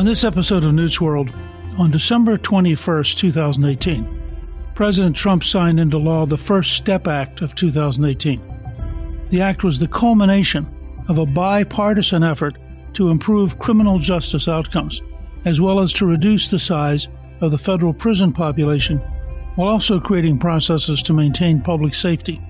On 0.00 0.06
this 0.06 0.24
episode 0.24 0.64
of 0.64 0.72
Newt's 0.72 0.98
World, 0.98 1.28
on 1.76 1.90
December 1.90 2.38
21st, 2.38 3.18
2018, 3.18 4.72
President 4.74 5.14
Trump 5.14 5.44
signed 5.44 5.78
into 5.78 5.98
law 5.98 6.24
the 6.24 6.38
First 6.38 6.72
Step 6.72 7.06
Act 7.06 7.42
of 7.42 7.54
2018. 7.54 9.26
The 9.28 9.42
act 9.42 9.62
was 9.62 9.78
the 9.78 9.86
culmination 9.86 10.66
of 11.08 11.18
a 11.18 11.26
bipartisan 11.26 12.22
effort 12.22 12.56
to 12.94 13.10
improve 13.10 13.58
criminal 13.58 13.98
justice 13.98 14.48
outcomes, 14.48 15.02
as 15.44 15.60
well 15.60 15.80
as 15.80 15.92
to 15.92 16.06
reduce 16.06 16.48
the 16.48 16.58
size 16.58 17.08
of 17.42 17.50
the 17.50 17.58
federal 17.58 17.92
prison 17.92 18.32
population, 18.32 19.00
while 19.56 19.68
also 19.68 20.00
creating 20.00 20.38
processes 20.38 21.02
to 21.02 21.12
maintain 21.12 21.60
public 21.60 21.94
safety. 21.94 22.40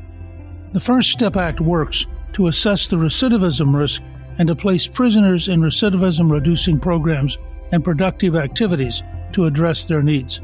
The 0.72 0.78
First 0.78 1.10
Step 1.10 1.34
Act 1.36 1.60
works 1.60 2.06
to 2.34 2.46
assess 2.46 2.86
the 2.86 2.94
recidivism 2.94 3.76
risk 3.76 4.02
and 4.41 4.46
to 4.46 4.56
place 4.56 4.86
prisoners 4.86 5.48
in 5.48 5.60
recidivism 5.60 6.30
reducing 6.30 6.80
programs 6.80 7.36
and 7.73 7.84
productive 7.84 8.34
activities 8.34 9.02
to 9.33 9.45
address 9.45 9.84
their 9.84 10.01
needs. 10.01 10.40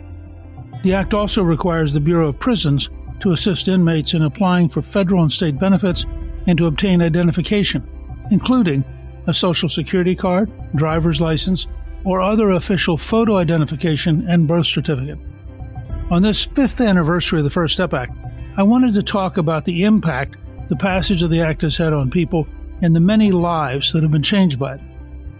The 0.83 0.93
Act 0.93 1.15
also 1.15 1.43
requires 1.43 1.95
the 1.95 2.01
Bureau 2.01 2.29
of 2.29 2.39
Prisons 2.39 2.91
to 3.21 3.33
assist 3.33 3.69
inmates 3.69 4.13
in 4.13 4.21
applying 4.21 4.69
for 4.69 4.83
federal 4.83 5.23
and 5.23 5.33
state 5.33 5.59
benefits 5.59 6.05
and 6.47 6.59
to 6.59 6.67
obtain 6.67 7.01
identification, 7.01 7.89
including 8.31 8.85
a 9.29 9.33
Social 9.33 9.71
Security 9.71 10.15
card, 10.15 10.53
driver's 10.75 11.23
license, 11.23 11.67
or 12.05 12.21
other 12.21 12.51
official 12.51 12.99
photo 12.99 13.39
identification 13.39 14.29
and 14.29 14.47
birth 14.47 14.67
certificate. 14.67 15.19
On 16.11 16.21
this 16.21 16.45
fifth 16.45 16.83
anniversary 16.83 17.39
of 17.39 17.45
the 17.45 17.51
First 17.51 17.73
Step 17.73 17.95
Act, 17.95 18.13
I 18.59 18.63
wanted 18.63 18.93
to 18.93 19.03
talk 19.03 19.39
about 19.39 19.65
the 19.65 19.85
impact 19.85 20.37
the 20.69 20.77
passage 20.77 21.23
of 21.23 21.31
the 21.31 21.41
Act 21.41 21.63
has 21.63 21.79
had 21.79 21.95
on 21.95 22.11
people 22.11 22.47
and 22.83 22.95
the 22.95 23.01
many 23.01 23.33
lives 23.33 23.93
that 23.93 24.03
have 24.03 24.13
been 24.13 24.23
changed 24.23 24.59
by 24.59 24.75
it. 24.75 24.81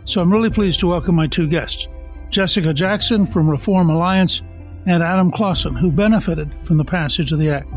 So 0.05 0.21
I'm 0.21 0.33
really 0.33 0.51
pleased 0.51 0.81
to 0.81 0.87
welcome 0.87 1.15
my 1.15 1.27
two 1.27 1.49
guests 1.49 1.89
Jessica 2.31 2.73
Jackson 2.73 3.27
from 3.27 3.49
Reform 3.49 3.91
Alliance 3.91 4.43
and 4.87 5.03
Adam 5.03 5.31
Clausen, 5.31 5.75
who 5.75 5.91
benefited 5.91 6.55
from 6.63 6.77
the 6.77 6.85
passage 6.85 7.33
of 7.33 7.39
the 7.39 7.51
Act. 7.51 7.69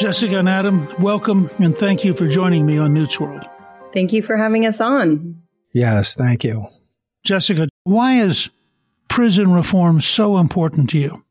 Jessica 0.00 0.38
and 0.38 0.48
Adam, 0.48 0.86
welcome 1.00 1.50
and 1.58 1.76
thank 1.76 2.04
you 2.04 2.14
for 2.14 2.28
joining 2.28 2.64
me 2.64 2.78
on 2.78 2.94
Newt's 2.94 3.18
World. 3.18 3.44
Thank 3.92 4.12
you 4.12 4.22
for 4.22 4.36
having 4.36 4.64
us 4.64 4.80
on. 4.80 5.42
Yes, 5.72 6.14
thank 6.14 6.44
you. 6.44 6.66
Jessica, 7.24 7.68
why 7.82 8.20
is 8.20 8.48
prison 9.18 9.52
reform 9.52 10.00
so 10.00 10.38
important 10.38 10.88
to 10.88 10.96
you? 10.96 11.24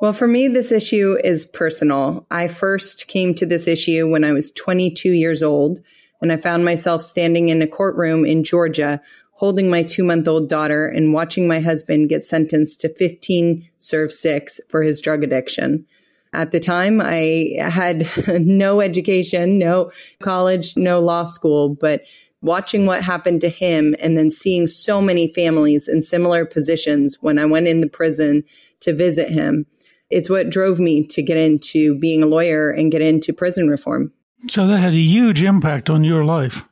Well, 0.00 0.12
for 0.12 0.26
me, 0.26 0.48
this 0.48 0.72
issue 0.72 1.16
is 1.22 1.46
personal. 1.46 2.26
I 2.28 2.48
first 2.48 3.06
came 3.06 3.36
to 3.36 3.46
this 3.46 3.68
issue 3.68 4.10
when 4.10 4.24
I 4.24 4.32
was 4.32 4.50
22 4.50 5.12
years 5.12 5.44
old, 5.44 5.78
and 6.20 6.32
I 6.32 6.38
found 6.38 6.64
myself 6.64 7.00
standing 7.00 7.50
in 7.50 7.62
a 7.62 7.68
courtroom 7.68 8.26
in 8.26 8.42
Georgia 8.42 9.00
holding 9.34 9.70
my 9.70 9.84
two 9.84 10.02
month 10.02 10.26
old 10.26 10.48
daughter 10.48 10.88
and 10.88 11.12
watching 11.12 11.46
my 11.46 11.60
husband 11.60 12.08
get 12.08 12.24
sentenced 12.24 12.80
to 12.80 12.92
15 12.92 13.64
serve 13.78 14.12
six 14.12 14.60
for 14.68 14.82
his 14.82 15.00
drug 15.00 15.22
addiction. 15.22 15.86
At 16.32 16.50
the 16.50 16.58
time, 16.58 17.00
I 17.00 17.52
had 17.60 18.08
no 18.40 18.80
education, 18.80 19.56
no 19.56 19.92
college, 20.20 20.76
no 20.76 20.98
law 20.98 21.22
school, 21.22 21.76
but 21.76 22.02
watching 22.42 22.84
what 22.86 23.02
happened 23.02 23.40
to 23.40 23.48
him 23.48 23.94
and 24.00 24.18
then 24.18 24.30
seeing 24.30 24.66
so 24.66 25.00
many 25.00 25.32
families 25.32 25.88
in 25.88 26.02
similar 26.02 26.44
positions 26.44 27.18
when 27.20 27.38
I 27.38 27.46
went 27.46 27.68
in 27.68 27.80
the 27.80 27.88
prison 27.88 28.44
to 28.80 28.94
visit 28.94 29.30
him, 29.30 29.66
it's 30.10 30.28
what 30.28 30.50
drove 30.50 30.78
me 30.78 31.06
to 31.06 31.22
get 31.22 31.38
into 31.38 31.98
being 31.98 32.22
a 32.22 32.26
lawyer 32.26 32.70
and 32.70 32.92
get 32.92 33.00
into 33.00 33.32
prison 33.32 33.68
reform. 33.68 34.12
So 34.48 34.66
that 34.66 34.78
had 34.78 34.92
a 34.92 34.98
huge 34.98 35.42
impact 35.42 35.88
on 35.88 36.04
your 36.04 36.24
life. 36.24 36.64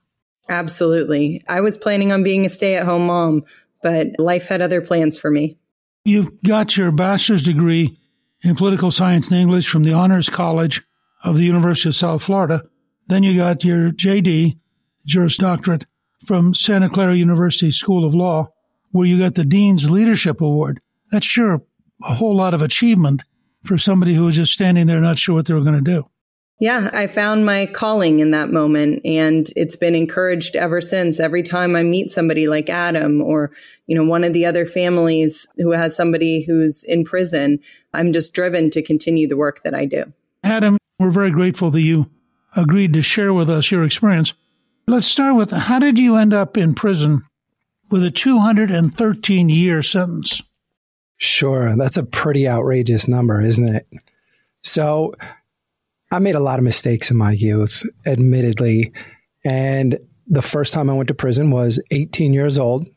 Absolutely. 0.48 1.42
I 1.48 1.60
was 1.60 1.76
planning 1.76 2.12
on 2.12 2.24
being 2.24 2.44
a 2.44 2.48
stay 2.48 2.74
at 2.74 2.84
home 2.84 3.06
mom, 3.06 3.44
but 3.82 4.08
life 4.18 4.48
had 4.48 4.60
other 4.60 4.80
plans 4.80 5.16
for 5.16 5.30
me. 5.30 5.56
You've 6.04 6.42
got 6.42 6.76
your 6.76 6.90
bachelor's 6.90 7.44
degree 7.44 7.96
in 8.42 8.56
political 8.56 8.90
science 8.90 9.28
and 9.28 9.38
English 9.38 9.68
from 9.68 9.84
the 9.84 9.92
Honors 9.92 10.28
College 10.28 10.82
of 11.22 11.36
the 11.36 11.44
University 11.44 11.90
of 11.90 11.96
South 11.96 12.22
Florida. 12.22 12.64
Then 13.06 13.22
you 13.22 13.36
got 13.36 13.64
your 13.64 13.90
JD, 13.90 14.58
Juris 15.04 15.36
Doctorate, 15.36 15.84
from 16.24 16.54
Santa 16.54 16.88
Clara 16.88 17.16
University 17.16 17.70
School 17.70 18.04
of 18.04 18.14
Law, 18.14 18.48
where 18.92 19.06
you 19.06 19.18
got 19.18 19.34
the 19.34 19.44
Dean's 19.44 19.90
Leadership 19.90 20.40
Award. 20.40 20.80
That's 21.10 21.26
sure 21.26 21.62
a 22.04 22.14
whole 22.14 22.36
lot 22.36 22.54
of 22.54 22.62
achievement 22.62 23.22
for 23.64 23.78
somebody 23.78 24.14
who 24.14 24.24
was 24.24 24.36
just 24.36 24.52
standing 24.52 24.86
there 24.86 25.00
not 25.00 25.18
sure 25.18 25.34
what 25.34 25.46
they 25.46 25.54
were 25.54 25.62
going 25.62 25.82
to 25.82 25.90
do. 25.90 26.08
Yeah, 26.60 26.90
I 26.92 27.06
found 27.06 27.46
my 27.46 27.64
calling 27.66 28.20
in 28.20 28.32
that 28.32 28.50
moment 28.50 29.00
and 29.06 29.48
it's 29.56 29.76
been 29.76 29.94
encouraged 29.94 30.56
ever 30.56 30.82
since. 30.82 31.18
Every 31.18 31.42
time 31.42 31.74
I 31.74 31.82
meet 31.82 32.10
somebody 32.10 32.48
like 32.48 32.68
Adam 32.68 33.22
or, 33.22 33.50
you 33.86 33.96
know, 33.96 34.04
one 34.04 34.24
of 34.24 34.34
the 34.34 34.44
other 34.44 34.66
families 34.66 35.46
who 35.56 35.70
has 35.70 35.96
somebody 35.96 36.44
who's 36.44 36.84
in 36.84 37.04
prison, 37.04 37.60
I'm 37.94 38.12
just 38.12 38.34
driven 38.34 38.68
to 38.70 38.82
continue 38.82 39.26
the 39.26 39.38
work 39.38 39.62
that 39.62 39.74
I 39.74 39.86
do. 39.86 40.12
Adam, 40.44 40.76
we're 40.98 41.10
very 41.10 41.30
grateful 41.30 41.70
that 41.70 41.80
you 41.80 42.10
agreed 42.54 42.92
to 42.92 43.00
share 43.00 43.32
with 43.32 43.48
us 43.48 43.70
your 43.70 43.84
experience. 43.84 44.34
Let's 44.90 45.06
start 45.06 45.36
with 45.36 45.52
how 45.52 45.78
did 45.78 46.00
you 46.00 46.16
end 46.16 46.34
up 46.34 46.56
in 46.56 46.74
prison 46.74 47.22
with 47.92 48.02
a 48.02 48.10
213 48.10 49.48
year 49.48 49.84
sentence? 49.84 50.42
Sure, 51.16 51.76
that's 51.76 51.96
a 51.96 52.02
pretty 52.02 52.48
outrageous 52.48 53.06
number, 53.06 53.40
isn't 53.40 53.72
it? 53.72 53.86
So, 54.64 55.14
I 56.10 56.18
made 56.18 56.34
a 56.34 56.40
lot 56.40 56.58
of 56.58 56.64
mistakes 56.64 57.08
in 57.08 57.16
my 57.16 57.30
youth, 57.30 57.84
admittedly. 58.04 58.92
And 59.44 59.96
the 60.26 60.42
first 60.42 60.74
time 60.74 60.90
I 60.90 60.94
went 60.94 61.06
to 61.06 61.14
prison 61.14 61.52
was 61.52 61.80
18 61.92 62.34
years 62.34 62.58
old, 62.58 62.88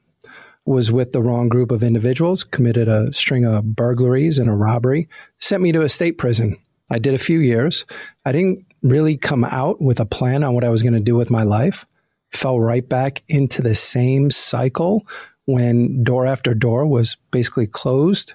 was 0.66 0.92
with 0.92 1.12
the 1.12 1.22
wrong 1.22 1.48
group 1.48 1.70
of 1.70 1.84
individuals, 1.84 2.44
committed 2.44 2.88
a 2.88 3.14
string 3.14 3.46
of 3.46 3.76
burglaries 3.76 4.40
and 4.40 4.50
a 4.50 4.54
robbery, 4.54 5.08
sent 5.38 5.62
me 5.62 5.72
to 5.72 5.84
a 5.84 5.90
state 5.90 6.18
prison. 6.18 6.58
I 6.90 6.98
did 6.98 7.14
a 7.14 7.20
few 7.20 7.38
years. 7.38 7.86
I 8.26 8.32
didn't 8.32 8.66
really 8.84 9.18
come 9.18 9.44
out 9.46 9.82
with 9.82 10.00
a 10.00 10.06
plan 10.06 10.44
on 10.44 10.54
what 10.54 10.64
I 10.64 10.70
was 10.70 10.84
going 10.84 10.94
to 10.94 11.00
do 11.00 11.16
with 11.16 11.32
my 11.32 11.44
life. 11.44 11.86
fell 12.32 12.60
right 12.60 12.88
back 12.88 13.24
into 13.28 13.62
the 13.62 13.76
same 13.76 14.32
cycle 14.32 15.08
when 15.46 16.04
door 16.04 16.26
after 16.26 16.54
door 16.54 16.86
was 16.86 17.16
basically 17.32 17.68
closed. 17.68 18.34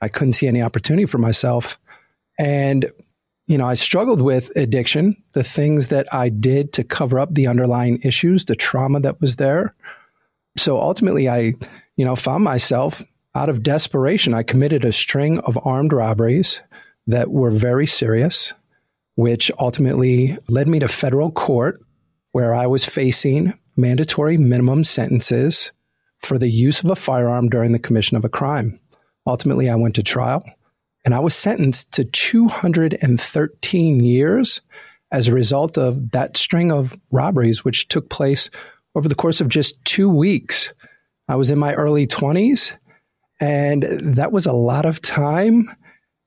I 0.00 0.08
couldn't 0.08 0.34
see 0.34 0.48
any 0.48 0.62
opportunity 0.62 1.06
for 1.06 1.18
myself. 1.18 1.78
And, 2.38 2.90
you 3.46 3.58
know, 3.58 3.68
I 3.68 3.74
struggled 3.74 4.22
with 4.22 4.50
addiction, 4.56 5.16
the 5.32 5.44
things 5.44 5.88
that 5.88 6.12
I 6.14 6.28
did 6.28 6.72
to 6.74 6.84
cover 6.84 7.18
up 7.18 7.34
the 7.34 7.46
underlying 7.46 8.00
issues, 8.02 8.44
the 8.44 8.56
trauma 8.56 9.00
that 9.00 9.20
was 9.20 9.36
there. 9.36 9.74
So 10.56 10.80
ultimately, 10.80 11.28
I, 11.28 11.54
you 11.96 12.04
know, 12.04 12.16
found 12.16 12.44
myself 12.44 13.02
out 13.34 13.48
of 13.48 13.62
desperation. 13.62 14.34
I 14.34 14.42
committed 14.42 14.84
a 14.84 14.92
string 14.92 15.40
of 15.40 15.58
armed 15.64 15.92
robberies 15.92 16.60
that 17.06 17.30
were 17.30 17.50
very 17.50 17.86
serious, 17.86 18.52
which 19.16 19.50
ultimately 19.58 20.36
led 20.48 20.68
me 20.68 20.78
to 20.78 20.88
federal 20.88 21.30
court 21.30 21.80
where 22.32 22.54
I 22.54 22.66
was 22.66 22.84
facing 22.84 23.52
mandatory 23.76 24.38
minimum 24.38 24.84
sentences 24.84 25.72
for 26.18 26.38
the 26.38 26.48
use 26.48 26.82
of 26.82 26.90
a 26.90 26.96
firearm 26.96 27.48
during 27.48 27.72
the 27.72 27.78
commission 27.78 28.16
of 28.16 28.24
a 28.24 28.28
crime. 28.28 28.80
Ultimately, 29.26 29.68
I 29.68 29.76
went 29.76 29.94
to 29.96 30.02
trial 30.02 30.44
and 31.04 31.14
I 31.14 31.20
was 31.20 31.34
sentenced 31.34 31.92
to 31.92 32.04
213 32.04 34.04
years 34.04 34.60
as 35.10 35.28
a 35.28 35.34
result 35.34 35.76
of 35.76 36.12
that 36.12 36.36
string 36.36 36.72
of 36.72 36.96
robberies, 37.10 37.64
which 37.64 37.88
took 37.88 38.08
place 38.08 38.48
over 38.94 39.08
the 39.08 39.14
course 39.14 39.40
of 39.40 39.48
just 39.48 39.82
two 39.84 40.08
weeks. 40.08 40.72
I 41.28 41.36
was 41.36 41.50
in 41.50 41.58
my 41.58 41.74
early 41.74 42.06
20s, 42.06 42.76
and 43.40 43.82
that 43.82 44.32
was 44.32 44.46
a 44.46 44.52
lot 44.52 44.86
of 44.86 45.02
time 45.02 45.68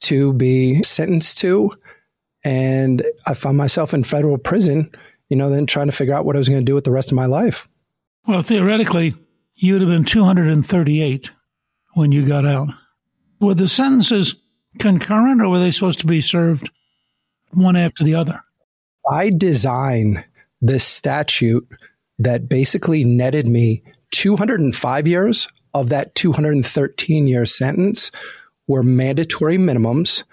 to 0.02 0.34
be 0.34 0.84
sentenced 0.84 1.38
to. 1.40 1.72
And 2.46 3.04
I 3.26 3.34
found 3.34 3.58
myself 3.58 3.94
in 3.94 4.04
federal 4.04 4.38
prison, 4.38 4.92
you 5.30 5.36
know, 5.36 5.50
then 5.50 5.66
trying 5.66 5.88
to 5.88 5.92
figure 5.92 6.14
out 6.14 6.26
what 6.26 6.36
I 6.36 6.40
was 6.40 6.48
going 6.48 6.62
to 6.62 6.66
do 6.66 6.76
with 6.76 6.84
the 6.84 6.92
rest 6.92 7.12
of 7.12 7.16
my 7.16 7.26
life. 7.26 7.68
Well, 8.28 8.44
theoretically, 8.44 9.16
you'd 9.56 9.82
have 9.82 9.90
been 9.90 10.06
238 10.06 11.32
when 11.96 12.12
you 12.12 12.24
got 12.24 12.46
out. 12.46 12.70
Were 13.40 13.56
the 13.56 13.68
sentences 13.68 14.36
concurrent 14.78 15.42
or 15.42 15.50
were 15.50 15.60
they 15.60 15.72
supposed 15.72 16.00
to 16.00 16.08
be 16.08 16.22
served 16.22 16.70
one 17.54 17.76
after 17.76 18.04
the 18.04 18.14
other? 18.14 18.40
I 19.12 19.32
design 19.32 20.24
this 20.62 20.84
statute 20.84 21.68
that 22.20 22.48
basically 22.48 23.04
netted 23.04 23.48
me 23.48 23.84
205 24.12 25.08
years 25.08 25.48
of 25.74 25.90
that 25.90 26.14
213 26.16 27.28
year 27.28 27.46
sentence 27.46 28.12
were 28.68 28.84
mandatory 28.84 29.58
minimums 29.58 30.24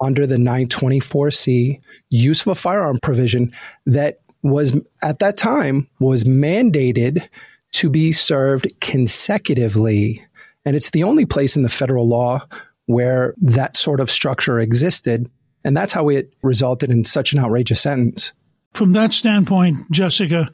under 0.00 0.26
the 0.26 0.36
924C 0.36 1.80
use 2.10 2.40
of 2.42 2.48
a 2.48 2.54
firearm 2.54 2.98
provision 3.02 3.52
that 3.86 4.20
was 4.42 4.78
at 5.02 5.18
that 5.18 5.36
time 5.36 5.88
was 5.98 6.24
mandated 6.24 7.28
to 7.72 7.90
be 7.90 8.12
served 8.12 8.68
consecutively. 8.80 10.24
And 10.64 10.76
it's 10.76 10.90
the 10.90 11.04
only 11.04 11.26
place 11.26 11.56
in 11.56 11.62
the 11.62 11.68
federal 11.68 12.08
law 12.08 12.46
where 12.86 13.34
that 13.42 13.76
sort 13.76 14.00
of 14.00 14.10
structure 14.10 14.60
existed. 14.60 15.30
And 15.64 15.76
that's 15.76 15.92
how 15.92 16.08
it 16.08 16.32
resulted 16.42 16.90
in 16.90 17.04
such 17.04 17.32
an 17.32 17.38
outrageous 17.38 17.80
sentence. 17.80 18.32
From 18.72 18.92
that 18.92 19.12
standpoint, 19.12 19.90
Jessica, 19.90 20.52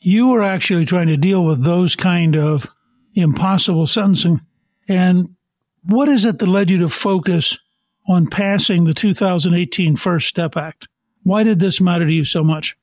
you 0.00 0.28
were 0.28 0.42
actually 0.42 0.84
trying 0.84 1.08
to 1.08 1.16
deal 1.16 1.44
with 1.44 1.64
those 1.64 1.96
kind 1.96 2.36
of 2.36 2.68
impossible 3.14 3.86
sentencing. 3.86 4.40
And 4.88 5.34
what 5.84 6.08
is 6.08 6.24
it 6.24 6.38
that 6.38 6.46
led 6.46 6.70
you 6.70 6.78
to 6.78 6.88
focus 6.88 7.58
on 8.08 8.26
passing 8.26 8.84
the 8.84 8.94
2018 8.94 9.96
First 9.96 10.28
Step 10.28 10.56
Act? 10.56 10.88
Why 11.22 11.44
did 11.44 11.60
this 11.60 11.80
matter 11.80 12.06
to 12.06 12.12
you 12.12 12.24
so 12.24 12.42
much? 12.42 12.76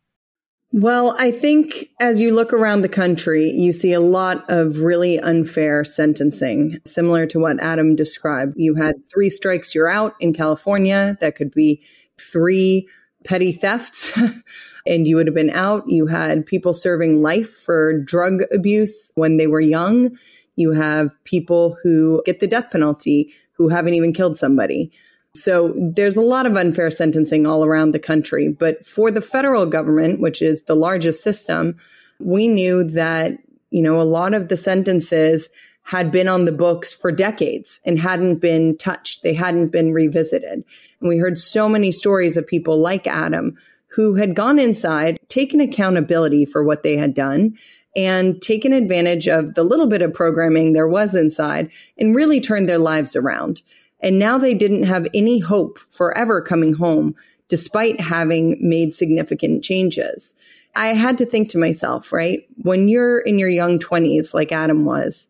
Well, 0.72 1.16
I 1.18 1.32
think 1.32 1.90
as 2.00 2.22
you 2.22 2.34
look 2.34 2.52
around 2.52 2.82
the 2.82 2.90
country, 2.90 3.50
you 3.50 3.72
see 3.72 3.94
a 3.94 4.00
lot 4.00 4.44
of 4.50 4.80
really 4.80 5.20
unfair 5.20 5.84
sentencing, 5.84 6.80
similar 6.86 7.26
to 7.28 7.40
what 7.40 7.62
Adam 7.62 7.96
described. 7.96 8.56
You 8.58 8.76
had 8.76 8.96
three 9.12 9.30
strikes, 9.30 9.74
you're 9.74 9.90
out 9.90 10.14
in 10.20 10.34
California. 10.34 11.18
That 11.22 11.36
could 11.36 11.52
be 11.52 11.82
three 12.20 12.90
petty 13.24 13.52
thefts. 13.52 14.18
and 14.86 15.08
you 15.08 15.16
would 15.16 15.28
have 15.28 15.36
been 15.36 15.50
out. 15.50 15.84
You 15.88 16.08
had 16.08 16.46
people 16.46 16.74
serving 16.74 17.22
life 17.22 17.50
for 17.50 17.98
drug 18.02 18.42
abuse 18.52 19.12
when 19.16 19.38
they 19.38 19.48
were 19.48 19.62
young. 19.62 20.18
You 20.56 20.74
have 20.74 21.16
people 21.24 21.78
who 21.84 22.22
get 22.26 22.40
the 22.40 22.48
death 22.48 22.72
penalty 22.72 23.34
who 23.54 23.70
haven't 23.70 23.94
even 23.94 24.14
killed 24.14 24.38
somebody. 24.38 24.92
So 25.36 25.74
there's 25.78 26.16
a 26.16 26.22
lot 26.22 26.46
of 26.46 26.56
unfair 26.56 26.90
sentencing 26.90 27.46
all 27.46 27.66
around 27.66 27.92
the 27.92 28.00
country. 28.00 28.48
But 28.48 28.86
for 28.86 29.12
the 29.12 29.22
federal 29.22 29.66
government, 29.66 30.22
which 30.22 30.42
is 30.42 30.64
the 30.64 30.76
largest 30.76 31.24
system, 31.24 31.76
we 32.20 32.48
knew 32.48 32.84
that, 32.84 33.38
you 33.70 33.82
know, 33.82 34.00
a 34.00 34.04
lot 34.04 34.34
of 34.34 34.48
the 34.48 34.58
sentences 34.58 35.50
had 35.84 36.12
been 36.12 36.28
on 36.28 36.46
the 36.46 36.52
books 36.52 36.94
for 36.94 37.12
decades 37.12 37.80
and 37.86 38.00
hadn't 38.00 38.40
been 38.40 38.76
touched. 38.78 39.22
They 39.22 39.34
hadn't 39.34 39.68
been 39.70 39.94
revisited. 39.94 40.64
And 41.00 41.10
we 41.10 41.18
heard 41.18 41.38
so 41.38 41.70
many 41.70 41.92
stories 41.92 42.38
of 42.38 42.48
people 42.48 42.80
like 42.80 43.06
Adam 43.06 43.56
who 43.90 44.16
had 44.16 44.36
gone 44.36 44.58
inside, 44.58 45.20
taken 45.30 45.62
accountability 45.62 46.46
for 46.46 46.64
what 46.64 46.84
they 46.84 46.98
had 46.98 47.14
done, 47.14 47.56
and 47.96 48.42
taken 48.42 48.74
advantage 48.74 49.28
of 49.28 49.54
the 49.54 49.64
little 49.64 49.88
bit 49.88 50.02
of 50.02 50.14
programming 50.14 50.74
there 50.74 50.88
was 50.88 51.16
inside 51.16 51.70
and 51.98 52.16
really 52.16 52.42
turned 52.42 52.68
their 52.68 52.80
lives 52.80 53.16
around. 53.16 53.62
And 54.06 54.20
now 54.20 54.38
they 54.38 54.54
didn't 54.54 54.84
have 54.84 55.08
any 55.16 55.40
hope 55.40 55.80
for 55.80 56.16
ever 56.16 56.40
coming 56.40 56.76
home, 56.76 57.16
despite 57.48 58.00
having 58.00 58.56
made 58.62 58.94
significant 58.94 59.64
changes. 59.64 60.36
I 60.76 60.90
had 60.90 61.18
to 61.18 61.26
think 61.26 61.50
to 61.50 61.58
myself, 61.58 62.14
right? 62.14 62.48
When 62.62 62.88
you're 62.88 63.20
in 63.20 63.40
your 63.40 63.50
young 63.50 63.80
20s, 63.80 64.36
like 64.36 64.52
Adam 64.52 64.86
was, 64.86 65.28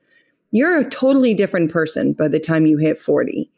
you're 0.51 0.77
a 0.77 0.89
totally 0.89 1.33
different 1.33 1.71
person 1.71 2.11
by 2.11 2.27
the 2.27 2.39
time 2.39 2.65
you 2.65 2.77
hit 2.77 2.99
40. 2.99 3.49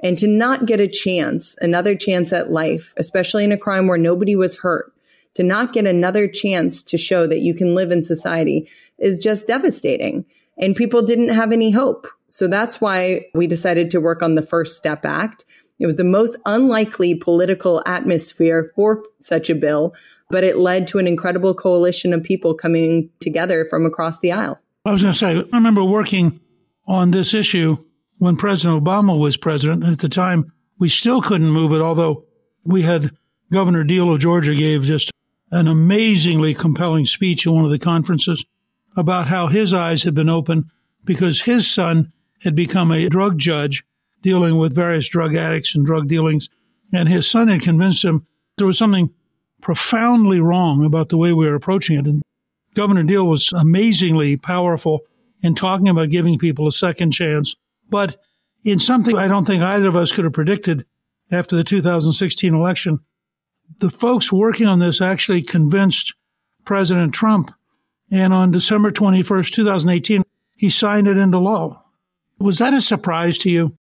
And 0.00 0.16
to 0.16 0.26
not 0.26 0.64
get 0.64 0.80
a 0.80 0.88
chance, 0.88 1.54
another 1.60 1.94
chance 1.94 2.32
at 2.32 2.50
life, 2.50 2.94
especially 2.96 3.44
in 3.44 3.52
a 3.52 3.58
crime 3.58 3.86
where 3.86 3.98
nobody 3.98 4.34
was 4.34 4.58
hurt, 4.60 4.90
to 5.34 5.42
not 5.42 5.74
get 5.74 5.86
another 5.86 6.26
chance 6.26 6.82
to 6.84 6.96
show 6.96 7.26
that 7.26 7.40
you 7.40 7.54
can 7.54 7.74
live 7.74 7.90
in 7.90 8.02
society 8.02 8.70
is 8.98 9.18
just 9.18 9.46
devastating. 9.46 10.24
And 10.56 10.74
people 10.74 11.02
didn't 11.02 11.30
have 11.30 11.52
any 11.52 11.72
hope. 11.72 12.06
So 12.32 12.48
that's 12.48 12.80
why 12.80 13.26
we 13.34 13.46
decided 13.46 13.90
to 13.90 14.00
work 14.00 14.22
on 14.22 14.36
the 14.36 14.42
First 14.42 14.78
Step 14.78 15.04
Act. 15.04 15.44
It 15.78 15.84
was 15.84 15.96
the 15.96 16.04
most 16.04 16.34
unlikely 16.46 17.14
political 17.14 17.82
atmosphere 17.84 18.72
for 18.74 19.04
such 19.18 19.50
a 19.50 19.54
bill, 19.54 19.92
but 20.30 20.42
it 20.42 20.56
led 20.56 20.86
to 20.86 20.98
an 20.98 21.06
incredible 21.06 21.52
coalition 21.52 22.14
of 22.14 22.22
people 22.22 22.54
coming 22.54 23.10
together 23.20 23.66
from 23.68 23.84
across 23.84 24.20
the 24.20 24.32
aisle. 24.32 24.58
I 24.86 24.92
was 24.92 25.02
going 25.02 25.12
to 25.12 25.18
say, 25.18 25.36
I 25.36 25.56
remember 25.56 25.84
working 25.84 26.40
on 26.88 27.10
this 27.10 27.34
issue 27.34 27.76
when 28.16 28.38
President 28.38 28.82
Obama 28.82 29.18
was 29.18 29.36
president. 29.36 29.84
And 29.84 29.92
at 29.92 29.98
the 29.98 30.08
time, 30.08 30.50
we 30.78 30.88
still 30.88 31.20
couldn't 31.20 31.50
move 31.50 31.74
it, 31.74 31.82
although 31.82 32.24
we 32.64 32.80
had 32.80 33.14
Governor 33.52 33.84
Deal 33.84 34.10
of 34.10 34.20
Georgia 34.20 34.54
gave 34.54 34.84
just 34.84 35.10
an 35.50 35.68
amazingly 35.68 36.54
compelling 36.54 37.04
speech 37.04 37.44
in 37.44 37.52
one 37.52 37.66
of 37.66 37.70
the 37.70 37.78
conferences 37.78 38.42
about 38.96 39.28
how 39.28 39.48
his 39.48 39.74
eyes 39.74 40.04
had 40.04 40.14
been 40.14 40.30
opened 40.30 40.70
because 41.04 41.42
his 41.42 41.70
son 41.70 42.10
had 42.42 42.54
become 42.54 42.90
a 42.90 43.08
drug 43.08 43.38
judge 43.38 43.84
dealing 44.22 44.56
with 44.56 44.74
various 44.74 45.08
drug 45.08 45.34
addicts 45.34 45.74
and 45.74 45.84
drug 45.84 46.08
dealings. 46.08 46.48
And 46.92 47.08
his 47.08 47.30
son 47.30 47.48
had 47.48 47.62
convinced 47.62 48.04
him 48.04 48.26
there 48.56 48.66
was 48.66 48.78
something 48.78 49.10
profoundly 49.60 50.40
wrong 50.40 50.84
about 50.84 51.08
the 51.08 51.16
way 51.16 51.32
we 51.32 51.46
were 51.46 51.54
approaching 51.54 51.98
it. 51.98 52.06
And 52.06 52.22
Governor 52.74 53.02
Deal 53.02 53.26
was 53.26 53.52
amazingly 53.52 54.36
powerful 54.36 55.00
in 55.42 55.54
talking 55.54 55.88
about 55.88 56.10
giving 56.10 56.38
people 56.38 56.66
a 56.66 56.72
second 56.72 57.12
chance. 57.12 57.56
But 57.88 58.20
in 58.64 58.80
something 58.80 59.16
I 59.16 59.28
don't 59.28 59.44
think 59.44 59.62
either 59.62 59.88
of 59.88 59.96
us 59.96 60.12
could 60.12 60.24
have 60.24 60.32
predicted 60.32 60.84
after 61.30 61.56
the 61.56 61.64
2016 61.64 62.54
election, 62.54 63.00
the 63.78 63.90
folks 63.90 64.30
working 64.30 64.66
on 64.66 64.78
this 64.78 65.00
actually 65.00 65.42
convinced 65.42 66.14
President 66.64 67.14
Trump. 67.14 67.52
And 68.10 68.32
on 68.32 68.50
December 68.50 68.92
21st, 68.92 69.52
2018, 69.52 70.22
he 70.56 70.70
signed 70.70 71.08
it 71.08 71.16
into 71.16 71.38
law. 71.38 71.82
Was 72.42 72.58
that 72.58 72.74
a 72.74 72.80
surprise 72.80 73.38
to 73.38 73.50
you? 73.50 73.76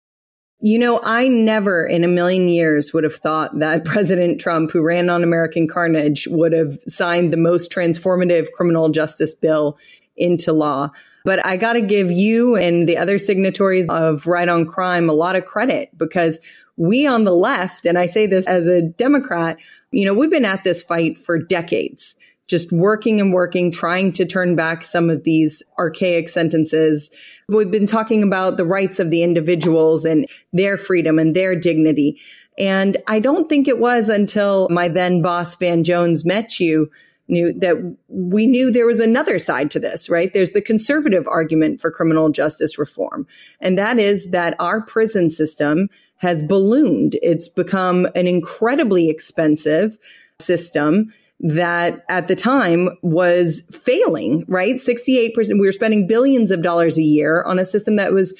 You 0.61 0.77
know, 0.77 0.99
I 1.01 1.29
never 1.29 1.85
in 1.85 2.03
a 2.03 2.09
million 2.09 2.49
years 2.49 2.93
would 2.93 3.05
have 3.05 3.15
thought 3.15 3.59
that 3.59 3.85
President 3.85 4.41
Trump, 4.41 4.71
who 4.71 4.83
ran 4.83 5.09
on 5.09 5.23
American 5.23 5.67
carnage, 5.67 6.27
would 6.29 6.51
have 6.51 6.77
signed 6.87 7.31
the 7.31 7.37
most 7.37 7.71
transformative 7.71 8.51
criminal 8.51 8.89
justice 8.89 9.33
bill 9.33 9.77
into 10.17 10.51
law. 10.51 10.89
But 11.23 11.45
I 11.45 11.55
got 11.55 11.73
to 11.73 11.81
give 11.81 12.11
you 12.11 12.57
and 12.57 12.89
the 12.89 12.97
other 12.97 13.19
signatories 13.19 13.89
of 13.89 14.27
Right 14.27 14.49
on 14.49 14.65
Crime 14.65 15.09
a 15.09 15.13
lot 15.13 15.37
of 15.37 15.45
credit 15.45 15.97
because 15.97 16.39
we 16.75 17.07
on 17.07 17.23
the 17.23 17.35
left, 17.35 17.85
and 17.85 17.97
I 17.97 18.05
say 18.05 18.25
this 18.25 18.47
as 18.47 18.67
a 18.67 18.81
Democrat, 18.81 19.57
you 19.91 20.05
know, 20.05 20.13
we've 20.13 20.29
been 20.29 20.45
at 20.45 20.63
this 20.63 20.83
fight 20.83 21.17
for 21.17 21.37
decades 21.37 22.15
just 22.49 22.71
working 22.71 23.21
and 23.21 23.31
working, 23.31 23.71
trying 23.71 24.11
to 24.13 24.25
turn 24.25 24.55
back 24.55 24.83
some 24.83 25.09
of 25.09 25.23
these 25.23 25.63
archaic 25.77 26.27
sentences. 26.27 27.09
We've 27.47 27.71
been 27.71 27.87
talking 27.87 28.23
about 28.23 28.57
the 28.57 28.65
rights 28.65 28.99
of 28.99 29.11
the 29.11 29.23
individuals 29.23 30.03
and 30.03 30.27
their 30.51 30.75
freedom 30.75 31.19
and 31.19 31.35
their 31.35 31.55
dignity. 31.55 32.19
And 32.57 32.97
I 33.07 33.19
don't 33.19 33.47
think 33.47 33.67
it 33.67 33.79
was 33.79 34.09
until 34.09 34.67
my 34.69 34.89
then 34.89 35.21
boss, 35.21 35.55
Van 35.55 35.83
Jones, 35.83 36.25
met 36.25 36.59
you 36.59 36.89
Newt 37.29 37.59
that 37.59 37.95
we 38.07 38.47
knew 38.47 38.71
there 38.71 38.87
was 38.87 38.99
another 38.99 39.37
side 39.37 39.69
to 39.71 39.79
this, 39.79 40.09
right? 40.09 40.33
There's 40.33 40.51
the 40.51 40.63
conservative 40.63 41.27
argument 41.27 41.79
for 41.79 41.91
criminal 41.91 42.29
justice 42.29 42.79
reform. 42.79 43.27
And 43.61 43.77
that 43.77 43.99
is 43.99 44.31
that 44.31 44.55
our 44.59 44.81
prison 44.81 45.29
system 45.29 45.89
has 46.17 46.41
ballooned. 46.41 47.17
It's 47.21 47.47
become 47.47 48.07
an 48.15 48.25
incredibly 48.25 49.11
expensive 49.11 49.99
system 50.39 51.13
that 51.41 52.03
at 52.09 52.27
the 52.27 52.35
time 52.35 52.89
was 53.01 53.61
failing, 53.71 54.43
right? 54.47 54.75
68%. 54.75 55.33
We 55.53 55.59
were 55.61 55.71
spending 55.71 56.07
billions 56.07 56.51
of 56.51 56.61
dollars 56.61 56.97
a 56.97 57.03
year 57.03 57.43
on 57.43 57.59
a 57.59 57.65
system 57.65 57.95
that 57.95 58.11
was 58.11 58.37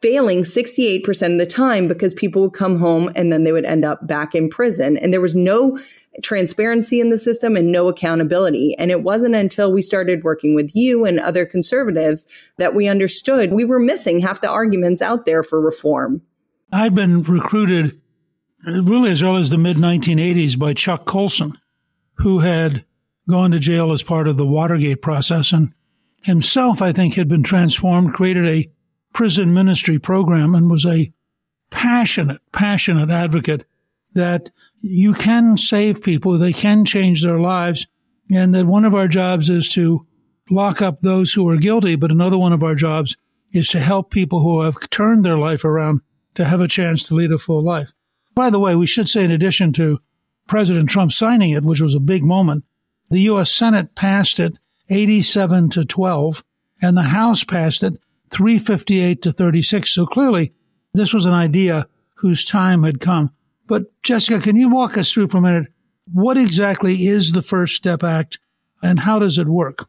failing 0.00 0.42
68% 0.42 1.32
of 1.32 1.38
the 1.38 1.46
time 1.46 1.88
because 1.88 2.14
people 2.14 2.42
would 2.42 2.52
come 2.52 2.78
home 2.78 3.10
and 3.16 3.32
then 3.32 3.44
they 3.44 3.52
would 3.52 3.64
end 3.64 3.84
up 3.84 4.06
back 4.06 4.34
in 4.34 4.48
prison. 4.48 4.96
And 4.96 5.12
there 5.12 5.20
was 5.20 5.34
no 5.34 5.78
transparency 6.22 7.00
in 7.00 7.10
the 7.10 7.18
system 7.18 7.56
and 7.56 7.72
no 7.72 7.88
accountability. 7.88 8.74
And 8.78 8.90
it 8.90 9.02
wasn't 9.02 9.34
until 9.34 9.72
we 9.72 9.82
started 9.82 10.24
working 10.24 10.54
with 10.54 10.74
you 10.74 11.04
and 11.04 11.20
other 11.20 11.44
conservatives 11.44 12.26
that 12.58 12.74
we 12.74 12.88
understood 12.88 13.52
we 13.52 13.64
were 13.64 13.78
missing 13.78 14.20
half 14.20 14.40
the 14.40 14.50
arguments 14.50 15.02
out 15.02 15.24
there 15.24 15.42
for 15.42 15.60
reform. 15.60 16.22
I'd 16.72 16.94
been 16.94 17.22
recruited 17.22 18.00
really 18.66 19.10
as 19.10 19.22
early 19.22 19.40
as 19.40 19.50
the 19.50 19.58
mid 19.58 19.76
1980s 19.76 20.58
by 20.58 20.72
Chuck 20.72 21.04
Colson, 21.04 21.58
who 22.16 22.40
had 22.40 22.84
gone 23.28 23.50
to 23.50 23.58
jail 23.58 23.92
as 23.92 24.02
part 24.02 24.28
of 24.28 24.36
the 24.36 24.46
Watergate 24.46 25.02
process 25.02 25.52
and 25.52 25.72
himself, 26.22 26.82
I 26.82 26.92
think, 26.92 27.14
had 27.14 27.28
been 27.28 27.42
transformed, 27.42 28.14
created 28.14 28.46
a 28.46 28.70
prison 29.12 29.54
ministry 29.54 29.98
program, 29.98 30.54
and 30.54 30.70
was 30.70 30.84
a 30.84 31.12
passionate, 31.70 32.40
passionate 32.52 33.10
advocate 33.10 33.64
that 34.14 34.50
you 34.80 35.12
can 35.12 35.56
save 35.56 36.02
people, 36.02 36.36
they 36.38 36.52
can 36.52 36.84
change 36.84 37.22
their 37.22 37.38
lives, 37.38 37.86
and 38.30 38.54
that 38.54 38.66
one 38.66 38.84
of 38.84 38.94
our 38.94 39.08
jobs 39.08 39.50
is 39.50 39.68
to 39.70 40.06
lock 40.50 40.80
up 40.82 41.00
those 41.00 41.32
who 41.32 41.48
are 41.48 41.56
guilty, 41.56 41.96
but 41.96 42.10
another 42.10 42.38
one 42.38 42.52
of 42.52 42.62
our 42.62 42.74
jobs 42.74 43.16
is 43.52 43.68
to 43.68 43.80
help 43.80 44.10
people 44.10 44.40
who 44.40 44.62
have 44.62 44.76
turned 44.90 45.24
their 45.24 45.38
life 45.38 45.64
around 45.64 46.00
to 46.34 46.44
have 46.44 46.60
a 46.60 46.68
chance 46.68 47.04
to 47.04 47.14
lead 47.14 47.32
a 47.32 47.38
full 47.38 47.62
life. 47.62 47.92
By 48.34 48.50
the 48.50 48.58
way, 48.58 48.74
we 48.74 48.86
should 48.86 49.08
say, 49.08 49.24
in 49.24 49.30
addition 49.30 49.72
to 49.74 50.00
President 50.46 50.88
Trump 50.88 51.12
signing 51.12 51.50
it, 51.50 51.64
which 51.64 51.80
was 51.80 51.94
a 51.94 52.00
big 52.00 52.24
moment, 52.24 52.64
the 53.10 53.20
U.S. 53.22 53.50
Senate 53.50 53.94
passed 53.94 54.40
it 54.40 54.54
87 54.88 55.70
to 55.70 55.84
12, 55.84 56.44
and 56.80 56.96
the 56.96 57.02
House 57.02 57.44
passed 57.44 57.82
it 57.82 57.94
358 58.30 59.22
to 59.22 59.32
36. 59.32 59.94
So 59.94 60.06
clearly, 60.06 60.52
this 60.92 61.12
was 61.12 61.26
an 61.26 61.32
idea 61.32 61.88
whose 62.14 62.44
time 62.44 62.82
had 62.82 63.00
come. 63.00 63.32
But 63.66 63.84
Jessica, 64.02 64.40
can 64.40 64.56
you 64.56 64.68
walk 64.68 64.96
us 64.96 65.12
through 65.12 65.28
for 65.28 65.38
a 65.38 65.42
minute? 65.42 65.72
What 66.12 66.36
exactly 66.36 67.06
is 67.06 67.32
the 67.32 67.42
First 67.42 67.74
Step 67.74 68.02
Act 68.02 68.38
and 68.82 69.00
how 69.00 69.18
does 69.18 69.38
it 69.38 69.48
work? 69.48 69.88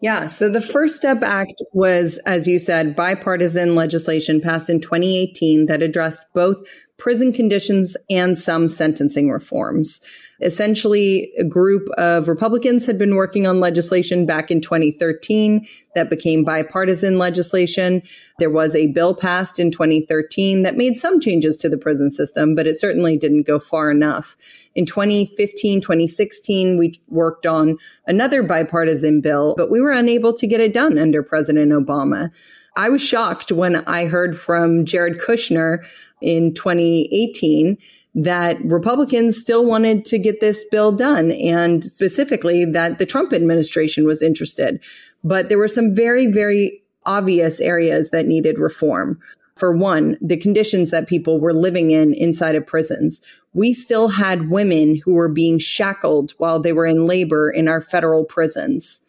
Yeah. 0.00 0.26
So 0.26 0.48
the 0.48 0.62
First 0.62 0.96
Step 0.96 1.22
Act 1.22 1.60
was, 1.72 2.18
as 2.18 2.46
you 2.46 2.58
said, 2.58 2.94
bipartisan 2.94 3.74
legislation 3.74 4.40
passed 4.40 4.70
in 4.70 4.80
2018 4.80 5.66
that 5.66 5.82
addressed 5.82 6.26
both 6.34 6.58
prison 6.98 7.32
conditions 7.32 7.96
and 8.10 8.36
some 8.36 8.68
sentencing 8.68 9.30
reforms. 9.30 10.00
Essentially, 10.40 11.32
a 11.38 11.44
group 11.44 11.88
of 11.96 12.28
Republicans 12.28 12.86
had 12.86 12.98
been 12.98 13.16
working 13.16 13.46
on 13.46 13.58
legislation 13.58 14.24
back 14.26 14.50
in 14.50 14.60
2013 14.60 15.66
that 15.94 16.10
became 16.10 16.44
bipartisan 16.44 17.18
legislation. 17.18 18.02
There 18.38 18.50
was 18.50 18.74
a 18.74 18.88
bill 18.88 19.14
passed 19.14 19.58
in 19.58 19.70
2013 19.72 20.62
that 20.62 20.76
made 20.76 20.96
some 20.96 21.18
changes 21.18 21.56
to 21.58 21.68
the 21.68 21.78
prison 21.78 22.10
system, 22.10 22.54
but 22.54 22.68
it 22.68 22.78
certainly 22.78 23.16
didn't 23.16 23.46
go 23.46 23.58
far 23.58 23.90
enough. 23.90 24.36
In 24.76 24.86
2015, 24.86 25.80
2016, 25.80 26.78
we 26.78 27.00
worked 27.08 27.46
on 27.46 27.76
another 28.06 28.44
bipartisan 28.44 29.20
bill, 29.20 29.54
but 29.56 29.70
we 29.70 29.80
were 29.80 29.90
unable 29.90 30.32
to 30.34 30.46
get 30.46 30.60
it 30.60 30.72
done 30.72 30.98
under 30.98 31.22
President 31.22 31.72
Obama. 31.72 32.30
I 32.76 32.90
was 32.90 33.02
shocked 33.02 33.50
when 33.50 33.74
I 33.74 34.04
heard 34.06 34.38
from 34.38 34.84
Jared 34.84 35.18
Kushner 35.18 35.78
in 36.20 36.54
2018 36.54 37.76
that 38.14 38.58
Republicans 38.64 39.36
still 39.36 39.64
wanted 39.64 40.04
to 40.04 40.18
get 40.18 40.40
this 40.40 40.64
bill 40.70 40.90
done 40.90 41.30
and 41.32 41.84
specifically 41.84 42.64
that 42.64 42.98
the 42.98 43.06
Trump 43.06 43.32
administration 43.32 44.04
was 44.04 44.22
interested. 44.22 44.80
But 45.22 45.48
there 45.48 45.58
were 45.58 45.68
some 45.68 45.94
very, 45.94 46.26
very 46.26 46.82
obvious 47.06 47.60
areas 47.60 48.10
that 48.10 48.26
needed 48.26 48.58
reform. 48.58 49.20
For 49.56 49.76
one, 49.76 50.16
the 50.20 50.36
conditions 50.36 50.90
that 50.90 51.08
people 51.08 51.40
were 51.40 51.52
living 51.52 51.90
in 51.90 52.14
inside 52.14 52.54
of 52.54 52.66
prisons. 52.66 53.20
We 53.54 53.72
still 53.72 54.08
had 54.08 54.50
women 54.50 55.00
who 55.04 55.14
were 55.14 55.28
being 55.28 55.58
shackled 55.58 56.32
while 56.38 56.60
they 56.60 56.72
were 56.72 56.86
in 56.86 57.06
labor 57.06 57.50
in 57.50 57.66
our 57.66 57.80
federal 57.80 58.24
prisons, 58.24 59.00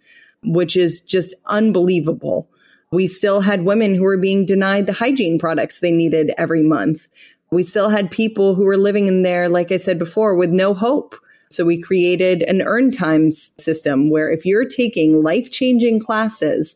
which 0.43 0.75
is 0.75 1.01
just 1.01 1.35
unbelievable. 1.45 2.49
We 2.91 3.05
still 3.05 3.41
had 3.41 3.65
women 3.65 3.93
who 3.93 4.03
were 4.03 4.17
being 4.17 4.45
denied 4.45 4.87
the 4.87 4.93
hygiene 4.93 5.37
products 5.37 5.79
they 5.79 5.91
needed 5.91 6.31
every 6.37 6.63
month. 6.63 7.07
We 7.51 7.63
still 7.63 7.89
had 7.89 8.09
people 8.09 8.55
who 8.55 8.63
were 8.63 8.77
living 8.77 9.07
in 9.07 9.21
there, 9.23 9.47
like 9.47 9.71
I 9.71 9.77
said 9.77 9.99
before, 9.99 10.35
with 10.35 10.49
no 10.49 10.73
hope. 10.73 11.15
So 11.51 11.65
we 11.65 11.81
created 11.81 12.43
an 12.43 12.61
earn 12.61 12.91
time 12.91 13.31
system 13.31 14.09
where 14.09 14.31
if 14.31 14.45
you're 14.45 14.65
taking 14.65 15.23
life 15.23 15.49
changing 15.51 15.99
classes 15.99 16.75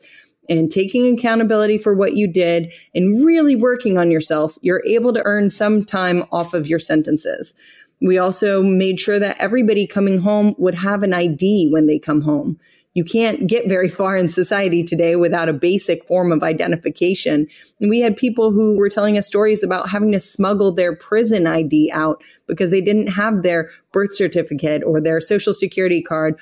and 0.49 0.71
taking 0.71 1.17
accountability 1.17 1.77
for 1.77 1.93
what 1.93 2.13
you 2.13 2.27
did 2.27 2.71
and 2.93 3.25
really 3.25 3.55
working 3.55 3.97
on 3.97 4.11
yourself, 4.11 4.57
you're 4.61 4.83
able 4.85 5.13
to 5.13 5.21
earn 5.25 5.49
some 5.49 5.83
time 5.83 6.23
off 6.31 6.53
of 6.53 6.67
your 6.67 6.79
sentences. 6.79 7.53
We 8.01 8.17
also 8.17 8.61
made 8.61 8.99
sure 8.99 9.19
that 9.19 9.37
everybody 9.39 9.87
coming 9.87 10.19
home 10.19 10.55
would 10.57 10.75
have 10.75 11.03
an 11.03 11.13
ID 11.13 11.69
when 11.71 11.87
they 11.87 11.99
come 11.99 12.21
home. 12.21 12.59
You 12.93 13.03
can't 13.03 13.47
get 13.47 13.67
very 13.67 13.89
far 13.89 14.15
in 14.15 14.27
society 14.27 14.83
today 14.83 15.15
without 15.15 15.49
a 15.49 15.53
basic 15.53 16.07
form 16.07 16.31
of 16.31 16.43
identification. 16.43 17.47
And 17.79 17.89
we 17.89 18.01
had 18.01 18.15
people 18.15 18.51
who 18.51 18.77
were 18.77 18.89
telling 18.89 19.17
us 19.17 19.25
stories 19.25 19.63
about 19.63 19.89
having 19.89 20.11
to 20.11 20.19
smuggle 20.19 20.71
their 20.71 20.95
prison 20.95 21.47
ID 21.47 21.91
out 21.91 22.23
because 22.47 22.69
they 22.69 22.81
didn't 22.81 23.07
have 23.07 23.41
their 23.41 23.69
birth 23.91 24.13
certificate 24.13 24.83
or 24.85 25.01
their 25.01 25.19
social 25.19 25.53
security 25.53 26.01
card 26.01 26.39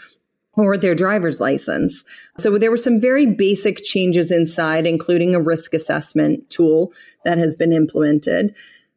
or 0.55 0.77
their 0.77 0.95
driver's 0.95 1.39
license. 1.39 2.03
So 2.37 2.57
there 2.57 2.71
were 2.71 2.77
some 2.77 2.99
very 2.99 3.25
basic 3.25 3.81
changes 3.83 4.31
inside, 4.31 4.85
including 4.85 5.33
a 5.33 5.41
risk 5.41 5.73
assessment 5.73 6.49
tool 6.49 6.91
that 7.23 7.37
has 7.37 7.55
been 7.55 7.71
implemented. 7.71 8.53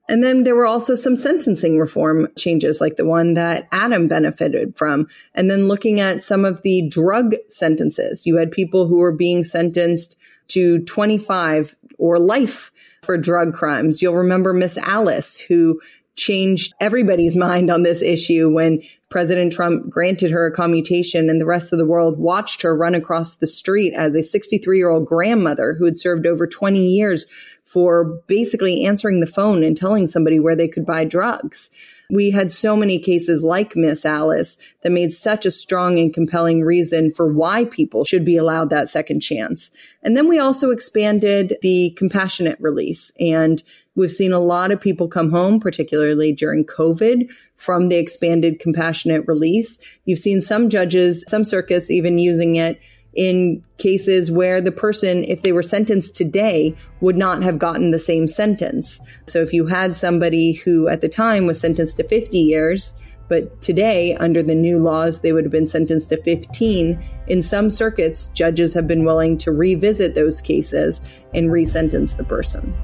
And 0.08 0.22
then 0.22 0.44
there 0.44 0.54
were 0.54 0.66
also 0.66 0.94
some 0.94 1.16
sentencing 1.16 1.78
reform 1.78 2.28
changes, 2.36 2.80
like 2.80 2.96
the 2.96 3.06
one 3.06 3.34
that 3.34 3.66
Adam 3.72 4.06
benefited 4.06 4.76
from. 4.76 5.08
And 5.34 5.50
then 5.50 5.66
looking 5.66 5.98
at 6.00 6.22
some 6.22 6.44
of 6.44 6.62
the 6.62 6.86
drug 6.88 7.34
sentences, 7.48 8.26
you 8.26 8.36
had 8.36 8.52
people 8.52 8.86
who 8.86 8.98
were 8.98 9.16
being 9.16 9.44
sentenced 9.44 10.18
to 10.48 10.80
25 10.80 11.74
or 11.98 12.18
life 12.18 12.70
for 13.02 13.16
drug 13.16 13.54
crimes. 13.54 14.02
You'll 14.02 14.14
remember 14.14 14.52
Miss 14.52 14.76
Alice, 14.76 15.40
who 15.40 15.80
changed 16.16 16.74
everybody's 16.80 17.36
mind 17.48 17.70
on 17.70 17.82
this 17.82 18.02
issue 18.02 18.52
when 18.52 18.82
President 19.14 19.52
Trump 19.52 19.88
granted 19.88 20.32
her 20.32 20.44
a 20.44 20.50
commutation 20.50 21.30
and 21.30 21.40
the 21.40 21.46
rest 21.46 21.72
of 21.72 21.78
the 21.78 21.86
world 21.86 22.18
watched 22.18 22.62
her 22.62 22.76
run 22.76 22.96
across 22.96 23.36
the 23.36 23.46
street 23.46 23.94
as 23.94 24.16
a 24.16 24.24
63 24.24 24.76
year 24.76 24.90
old 24.90 25.06
grandmother 25.06 25.76
who 25.78 25.84
had 25.84 25.96
served 25.96 26.26
over 26.26 26.48
20 26.48 26.84
years 26.84 27.24
for 27.62 28.20
basically 28.26 28.84
answering 28.84 29.20
the 29.20 29.26
phone 29.28 29.62
and 29.62 29.76
telling 29.76 30.08
somebody 30.08 30.40
where 30.40 30.56
they 30.56 30.66
could 30.66 30.84
buy 30.84 31.04
drugs. 31.04 31.70
We 32.10 32.30
had 32.30 32.50
so 32.50 32.76
many 32.76 32.98
cases 32.98 33.42
like 33.42 33.76
Miss 33.76 34.04
Alice 34.04 34.58
that 34.82 34.92
made 34.92 35.12
such 35.12 35.46
a 35.46 35.50
strong 35.50 35.98
and 35.98 36.12
compelling 36.12 36.62
reason 36.62 37.10
for 37.10 37.32
why 37.32 37.64
people 37.66 38.04
should 38.04 38.24
be 38.24 38.36
allowed 38.36 38.70
that 38.70 38.88
second 38.88 39.20
chance. 39.20 39.70
And 40.02 40.16
then 40.16 40.28
we 40.28 40.38
also 40.38 40.70
expanded 40.70 41.56
the 41.62 41.90
compassionate 41.96 42.58
release 42.60 43.10
and 43.18 43.62
We've 43.96 44.10
seen 44.10 44.32
a 44.32 44.40
lot 44.40 44.72
of 44.72 44.80
people 44.80 45.06
come 45.06 45.30
home, 45.30 45.60
particularly 45.60 46.32
during 46.32 46.64
COVID, 46.64 47.30
from 47.54 47.88
the 47.88 47.96
expanded 47.96 48.58
compassionate 48.58 49.24
release. 49.28 49.78
You've 50.04 50.18
seen 50.18 50.40
some 50.40 50.68
judges, 50.68 51.24
some 51.28 51.44
circuits 51.44 51.90
even 51.90 52.18
using 52.18 52.56
it 52.56 52.80
in 53.16 53.62
cases 53.78 54.30
where 54.30 54.60
the 54.60 54.72
person, 54.72 55.24
if 55.24 55.42
they 55.42 55.52
were 55.52 55.62
sentenced 55.62 56.16
today, 56.16 56.74
would 57.00 57.16
not 57.16 57.42
have 57.42 57.58
gotten 57.58 57.90
the 57.90 57.98
same 57.98 58.26
sentence. 58.26 59.00
So 59.26 59.40
if 59.40 59.52
you 59.52 59.66
had 59.66 59.96
somebody 59.96 60.52
who 60.52 60.88
at 60.88 61.00
the 61.00 61.08
time 61.08 61.46
was 61.46 61.60
sentenced 61.60 61.96
to 61.96 62.08
50 62.08 62.38
years, 62.38 62.94
but 63.28 63.62
today, 63.62 64.14
under 64.16 64.42
the 64.42 64.54
new 64.54 64.78
laws, 64.78 65.20
they 65.20 65.32
would 65.32 65.44
have 65.44 65.52
been 65.52 65.66
sentenced 65.66 66.10
to 66.10 66.22
15. 66.22 67.02
In 67.26 67.40
some 67.40 67.70
circuits, 67.70 68.28
judges 68.28 68.74
have 68.74 68.86
been 68.86 69.04
willing 69.04 69.38
to 69.38 69.50
revisit 69.50 70.14
those 70.14 70.42
cases 70.42 71.00
and 71.32 71.50
resentence 71.50 72.14
the 72.14 72.24
person. 72.24 72.74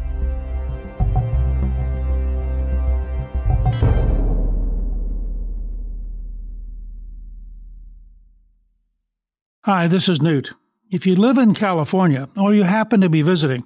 Hi, 9.65 9.89
this 9.89 10.09
is 10.09 10.23
Newt. 10.23 10.53
If 10.91 11.05
you 11.07 11.15
live 11.17 11.37
in 11.37 11.53
California 11.53 12.31
or 12.35 12.55
you 12.55 12.63
happen 12.63 13.03
to 13.03 13.11
be 13.11 13.21
visiting, 13.21 13.65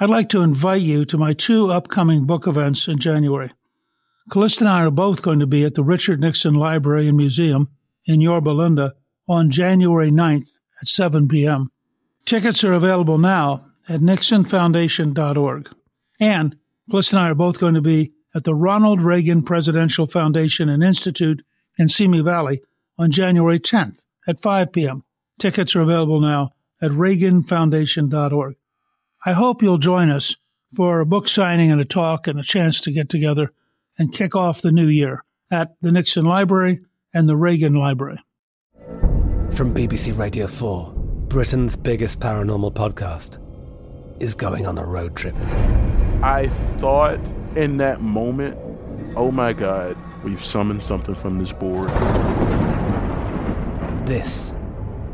I'd 0.00 0.08
like 0.08 0.30
to 0.30 0.40
invite 0.40 0.80
you 0.80 1.04
to 1.04 1.18
my 1.18 1.34
two 1.34 1.70
upcoming 1.70 2.24
book 2.24 2.46
events 2.46 2.88
in 2.88 2.98
January. 2.98 3.52
Callista 4.30 4.64
and 4.64 4.70
I 4.70 4.82
are 4.84 4.90
both 4.90 5.20
going 5.20 5.40
to 5.40 5.46
be 5.46 5.62
at 5.64 5.74
the 5.74 5.84
Richard 5.84 6.18
Nixon 6.18 6.54
Library 6.54 7.08
and 7.08 7.18
Museum 7.18 7.68
in 8.06 8.22
Yorba 8.22 8.48
Linda 8.48 8.94
on 9.28 9.50
January 9.50 10.10
9th 10.10 10.48
at 10.80 10.88
7 10.88 11.28
p.m. 11.28 11.70
Tickets 12.24 12.64
are 12.64 12.72
available 12.72 13.18
now 13.18 13.66
at 13.86 14.00
nixonfoundation.org. 14.00 15.68
And 16.18 16.56
Callista 16.90 17.16
and 17.16 17.26
I 17.26 17.28
are 17.28 17.34
both 17.34 17.60
going 17.60 17.74
to 17.74 17.82
be 17.82 18.14
at 18.34 18.44
the 18.44 18.54
Ronald 18.54 19.02
Reagan 19.02 19.42
Presidential 19.42 20.06
Foundation 20.06 20.70
and 20.70 20.82
Institute 20.82 21.44
in 21.78 21.90
Simi 21.90 22.22
Valley 22.22 22.62
on 22.98 23.10
January 23.10 23.60
10th 23.60 24.04
at 24.26 24.40
5 24.40 24.72
p.m. 24.72 25.04
Tickets 25.38 25.74
are 25.74 25.80
available 25.80 26.20
now 26.20 26.52
at 26.80 26.90
reaganfoundation.org. 26.92 28.56
I 29.26 29.32
hope 29.32 29.62
you'll 29.62 29.78
join 29.78 30.10
us 30.10 30.36
for 30.74 31.00
a 31.00 31.06
book 31.06 31.28
signing 31.28 31.70
and 31.70 31.80
a 31.80 31.84
talk 31.84 32.26
and 32.28 32.38
a 32.38 32.42
chance 32.42 32.80
to 32.82 32.92
get 32.92 33.08
together 33.08 33.52
and 33.98 34.12
kick 34.12 34.36
off 34.36 34.62
the 34.62 34.72
new 34.72 34.86
year 34.86 35.24
at 35.50 35.74
the 35.80 35.92
Nixon 35.92 36.24
Library 36.24 36.80
and 37.12 37.28
the 37.28 37.36
Reagan 37.36 37.74
Library. 37.74 38.18
From 39.50 39.72
BBC 39.72 40.16
Radio 40.16 40.46
4, 40.46 40.92
Britain's 41.28 41.76
biggest 41.76 42.20
paranormal 42.20 42.74
podcast 42.74 43.38
is 44.22 44.34
going 44.34 44.66
on 44.66 44.78
a 44.78 44.84
road 44.84 45.16
trip. 45.16 45.34
I 46.22 46.48
thought 46.78 47.18
in 47.56 47.78
that 47.78 48.00
moment, 48.00 48.56
oh 49.16 49.30
my 49.30 49.52
God, 49.52 49.96
we've 50.22 50.44
summoned 50.44 50.82
something 50.82 51.14
from 51.14 51.38
this 51.38 51.52
board. 51.52 51.88
This 54.06 54.56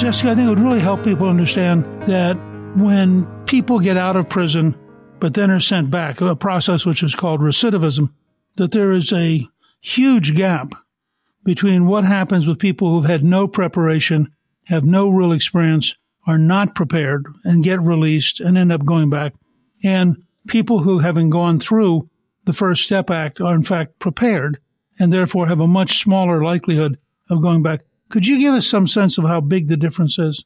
Jesse, 0.00 0.30
I 0.30 0.34
think 0.34 0.46
it 0.46 0.48
would 0.48 0.58
really 0.58 0.80
help 0.80 1.04
people 1.04 1.28
understand 1.28 1.84
that 2.08 2.32
when 2.74 3.26
people 3.44 3.78
get 3.78 3.98
out 3.98 4.16
of 4.16 4.30
prison 4.30 4.74
but 5.18 5.34
then 5.34 5.50
are 5.50 5.60
sent 5.60 5.90
back, 5.90 6.22
a 6.22 6.34
process 6.34 6.86
which 6.86 7.02
is 7.02 7.14
called 7.14 7.42
recidivism, 7.42 8.08
that 8.56 8.72
there 8.72 8.92
is 8.92 9.12
a 9.12 9.46
huge 9.82 10.34
gap 10.34 10.72
between 11.44 11.86
what 11.86 12.04
happens 12.04 12.46
with 12.46 12.58
people 12.58 12.88
who've 12.90 13.10
had 13.10 13.22
no 13.22 13.46
preparation, 13.46 14.32
have 14.68 14.84
no 14.84 15.10
real 15.10 15.32
experience, 15.32 15.94
are 16.26 16.38
not 16.38 16.74
prepared, 16.74 17.26
and 17.44 17.62
get 17.62 17.78
released 17.82 18.40
and 18.40 18.56
end 18.56 18.72
up 18.72 18.86
going 18.86 19.10
back, 19.10 19.34
and 19.84 20.16
people 20.48 20.82
who, 20.82 21.00
having 21.00 21.28
gone 21.28 21.60
through 21.60 22.08
the 22.46 22.54
First 22.54 22.84
Step 22.84 23.10
Act, 23.10 23.38
are 23.38 23.54
in 23.54 23.64
fact 23.64 23.98
prepared 23.98 24.60
and 24.98 25.12
therefore 25.12 25.48
have 25.48 25.60
a 25.60 25.68
much 25.68 25.98
smaller 25.98 26.42
likelihood 26.42 26.96
of 27.28 27.42
going 27.42 27.62
back. 27.62 27.82
Could 28.10 28.26
you 28.26 28.38
give 28.38 28.54
us 28.54 28.66
some 28.66 28.86
sense 28.86 29.18
of 29.18 29.24
how 29.24 29.40
big 29.40 29.68
the 29.68 29.76
difference 29.76 30.18
is? 30.18 30.44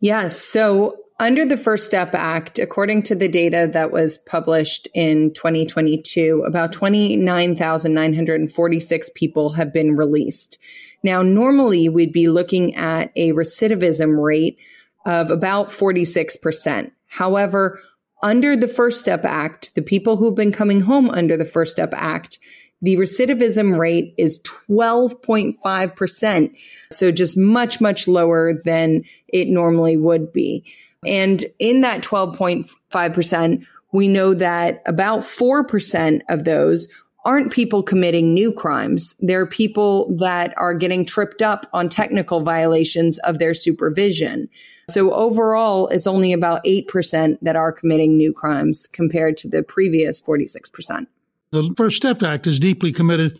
Yes. 0.00 0.40
So, 0.40 0.96
under 1.20 1.44
the 1.44 1.56
First 1.56 1.86
Step 1.86 2.14
Act, 2.14 2.58
according 2.58 3.04
to 3.04 3.14
the 3.14 3.28
data 3.28 3.70
that 3.72 3.92
was 3.92 4.18
published 4.18 4.88
in 4.94 5.32
2022, 5.34 6.42
about 6.44 6.72
29,946 6.72 9.10
people 9.14 9.50
have 9.50 9.72
been 9.72 9.94
released. 9.94 10.58
Now, 11.04 11.22
normally 11.22 11.88
we'd 11.88 12.12
be 12.12 12.28
looking 12.28 12.74
at 12.74 13.12
a 13.14 13.30
recidivism 13.32 14.20
rate 14.20 14.58
of 15.06 15.30
about 15.30 15.68
46%. 15.68 16.90
However, 17.06 17.78
under 18.22 18.56
the 18.56 18.68
First 18.68 19.00
Step 19.00 19.24
Act, 19.24 19.74
the 19.74 19.82
people 19.82 20.16
who've 20.16 20.34
been 20.34 20.52
coming 20.52 20.80
home 20.80 21.10
under 21.10 21.36
the 21.36 21.44
First 21.44 21.72
Step 21.72 21.92
Act 21.94 22.38
the 22.82 22.96
recidivism 22.96 23.78
rate 23.78 24.12
is 24.18 24.40
12.5%. 24.40 26.54
So 26.90 27.12
just 27.12 27.38
much, 27.38 27.80
much 27.80 28.08
lower 28.08 28.52
than 28.64 29.04
it 29.28 29.46
normally 29.48 29.96
would 29.96 30.32
be. 30.32 30.64
And 31.06 31.42
in 31.58 31.80
that 31.80 32.02
12.5%, 32.02 33.64
we 33.92 34.08
know 34.08 34.34
that 34.34 34.82
about 34.86 35.20
4% 35.20 36.20
of 36.28 36.44
those 36.44 36.88
aren't 37.24 37.52
people 37.52 37.84
committing 37.84 38.34
new 38.34 38.52
crimes. 38.52 39.14
They're 39.20 39.46
people 39.46 40.12
that 40.16 40.52
are 40.56 40.74
getting 40.74 41.04
tripped 41.04 41.40
up 41.40 41.68
on 41.72 41.88
technical 41.88 42.40
violations 42.40 43.20
of 43.20 43.38
their 43.38 43.54
supervision. 43.54 44.48
So 44.90 45.12
overall, 45.12 45.86
it's 45.88 46.08
only 46.08 46.32
about 46.32 46.64
8% 46.64 47.38
that 47.42 47.54
are 47.54 47.70
committing 47.72 48.16
new 48.16 48.32
crimes 48.32 48.88
compared 48.88 49.36
to 49.38 49.48
the 49.48 49.62
previous 49.62 50.20
46%. 50.20 51.06
The 51.52 51.74
First 51.76 51.98
Step 51.98 52.22
Act 52.22 52.46
is 52.46 52.58
deeply 52.58 52.92
committed 52.92 53.38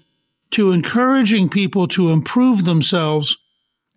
to 0.50 0.70
encouraging 0.70 1.48
people 1.48 1.88
to 1.88 2.10
improve 2.10 2.66
themselves 2.66 3.38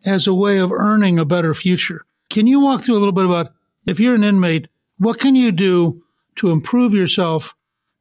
as 0.06 0.26
a 0.26 0.34
way 0.34 0.58
of 0.58 0.72
earning 0.72 1.20
a 1.20 1.26
better 1.26 1.54
future. 1.54 2.06
Can 2.30 2.48
you 2.48 2.62
walk 2.62 2.82
through 2.82 2.98
a 2.98 3.00
little 3.00 3.12
bit 3.12 3.26
about 3.26 3.52
if 3.86 4.00
you're 4.00 4.16
an 4.16 4.24
inmate, 4.24 4.70
what 4.98 5.20
can 5.20 5.36
you 5.36 5.52
do 5.52 6.02
to 6.38 6.50
improve 6.52 6.94
yourself, 6.94 7.56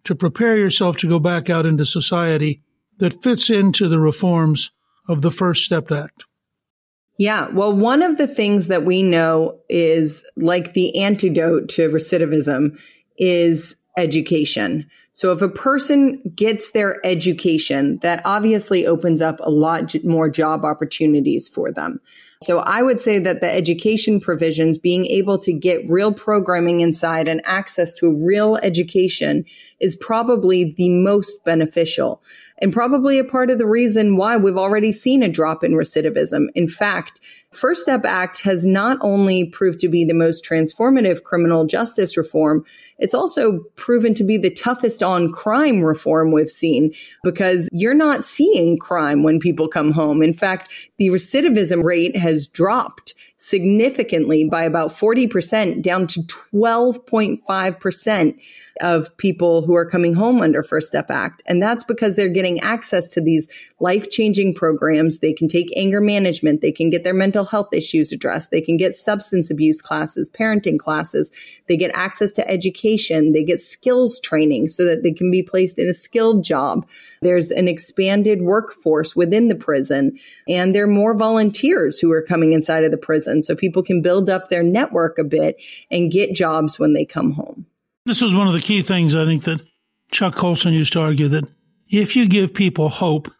to 0.04 0.14
prepare 0.14 0.56
yourself 0.56 0.96
to 0.98 1.08
go 1.08 1.18
back 1.18 1.50
out 1.50 1.66
into 1.66 1.84
society 1.84 2.62
that 2.98 3.22
fits 3.22 3.50
into 3.50 3.88
the 3.88 3.98
reforms 3.98 4.70
of 5.08 5.20
the 5.20 5.32
First 5.32 5.64
Step 5.64 5.90
Act? 5.90 6.26
Yeah. 7.18 7.48
Well, 7.52 7.72
one 7.72 8.02
of 8.02 8.18
the 8.18 8.28
things 8.28 8.68
that 8.68 8.84
we 8.84 9.02
know 9.02 9.58
is 9.68 10.24
like 10.36 10.74
the 10.74 10.96
antidote 11.02 11.68
to 11.70 11.88
recidivism 11.88 12.80
is 13.18 13.76
education. 13.96 14.88
So 15.14 15.30
if 15.30 15.40
a 15.42 15.48
person 15.48 16.20
gets 16.34 16.72
their 16.72 16.98
education, 17.06 17.98
that 18.02 18.20
obviously 18.24 18.84
opens 18.84 19.22
up 19.22 19.38
a 19.40 19.50
lot 19.50 19.94
more 20.02 20.28
job 20.28 20.64
opportunities 20.64 21.48
for 21.48 21.70
them. 21.70 22.00
So 22.42 22.58
I 22.58 22.82
would 22.82 22.98
say 22.98 23.20
that 23.20 23.40
the 23.40 23.50
education 23.50 24.20
provisions, 24.20 24.76
being 24.76 25.06
able 25.06 25.38
to 25.38 25.52
get 25.52 25.88
real 25.88 26.12
programming 26.12 26.80
inside 26.80 27.28
and 27.28 27.40
access 27.44 27.94
to 27.94 28.06
a 28.06 28.14
real 28.14 28.56
education 28.56 29.44
is 29.78 29.94
probably 29.94 30.74
the 30.76 30.88
most 30.88 31.44
beneficial 31.44 32.20
and 32.58 32.72
probably 32.72 33.18
a 33.18 33.24
part 33.24 33.50
of 33.50 33.58
the 33.58 33.66
reason 33.66 34.16
why 34.16 34.36
we've 34.36 34.56
already 34.56 34.92
seen 34.92 35.22
a 35.22 35.28
drop 35.28 35.64
in 35.64 35.72
recidivism. 35.72 36.46
In 36.54 36.68
fact, 36.68 37.20
First 37.50 37.82
Step 37.82 38.04
Act 38.04 38.42
has 38.42 38.66
not 38.66 38.98
only 39.00 39.44
proved 39.44 39.78
to 39.80 39.88
be 39.88 40.04
the 40.04 40.14
most 40.14 40.44
transformative 40.44 41.22
criminal 41.22 41.66
justice 41.66 42.16
reform, 42.16 42.64
it's 42.98 43.14
also 43.14 43.60
proven 43.76 44.14
to 44.14 44.24
be 44.24 44.36
the 44.36 44.50
toughest 44.50 45.02
on 45.02 45.32
crime 45.32 45.82
reform 45.82 46.32
we've 46.32 46.48
seen 46.48 46.92
because 47.22 47.68
you're 47.72 47.94
not 47.94 48.24
seeing 48.24 48.78
crime 48.78 49.22
when 49.22 49.38
people 49.38 49.68
come 49.68 49.92
home. 49.92 50.22
In 50.22 50.32
fact, 50.32 50.70
the 50.96 51.08
recidivism 51.08 51.84
rate 51.84 52.16
has 52.16 52.46
dropped 52.46 53.14
significantly 53.36 54.48
by 54.48 54.64
about 54.64 54.90
40% 54.90 55.82
down 55.82 56.06
to 56.08 56.20
12.5% 56.22 58.38
of 58.80 59.14
people 59.16 59.62
who 59.62 59.74
are 59.74 59.88
coming 59.88 60.14
home 60.14 60.40
under 60.40 60.62
First 60.62 60.88
Step 60.88 61.10
Act. 61.10 61.42
And 61.46 61.62
that's 61.62 61.84
because 61.84 62.16
they're 62.16 62.28
getting 62.28 62.60
access 62.60 63.10
to 63.12 63.20
these 63.20 63.48
life 63.80 64.10
changing 64.10 64.54
programs. 64.54 65.18
They 65.18 65.32
can 65.32 65.48
take 65.48 65.76
anger 65.76 66.00
management. 66.00 66.60
They 66.60 66.72
can 66.72 66.90
get 66.90 67.04
their 67.04 67.14
mental 67.14 67.44
health 67.44 67.68
issues 67.72 68.12
addressed. 68.12 68.50
They 68.50 68.60
can 68.60 68.76
get 68.76 68.94
substance 68.94 69.50
abuse 69.50 69.80
classes, 69.80 70.30
parenting 70.30 70.78
classes. 70.78 71.30
They 71.68 71.76
get 71.76 71.92
access 71.94 72.32
to 72.32 72.48
education. 72.48 73.32
They 73.32 73.44
get 73.44 73.60
skills 73.60 74.18
training 74.20 74.68
so 74.68 74.84
that 74.84 75.02
they 75.02 75.12
can 75.12 75.30
be 75.30 75.42
placed 75.42 75.78
in 75.78 75.86
a 75.86 75.94
skilled 75.94 76.44
job. 76.44 76.88
There's 77.22 77.50
an 77.50 77.68
expanded 77.68 78.42
workforce 78.42 79.14
within 79.14 79.48
the 79.48 79.54
prison 79.54 80.18
and 80.48 80.74
there 80.74 80.84
are 80.84 80.88
more 80.88 81.14
volunteers 81.14 81.98
who 81.98 82.10
are 82.12 82.22
coming 82.22 82.52
inside 82.52 82.84
of 82.84 82.90
the 82.90 82.98
prison 82.98 83.42
so 83.42 83.54
people 83.54 83.82
can 83.82 84.02
build 84.02 84.28
up 84.28 84.48
their 84.48 84.62
network 84.62 85.18
a 85.18 85.24
bit 85.24 85.56
and 85.90 86.12
get 86.12 86.34
jobs 86.34 86.78
when 86.78 86.92
they 86.92 87.04
come 87.04 87.32
home. 87.32 87.66
This 88.06 88.20
was 88.20 88.34
one 88.34 88.46
of 88.46 88.52
the 88.52 88.60
key 88.60 88.82
things 88.82 89.16
I 89.16 89.24
think 89.24 89.44
that 89.44 89.62
Chuck 90.10 90.34
Colson 90.34 90.74
used 90.74 90.92
to 90.92 91.00
argue 91.00 91.28
that 91.28 91.50
if 91.88 92.14
you 92.16 92.28
give 92.28 92.52
people 92.52 92.90
hope 92.90 93.32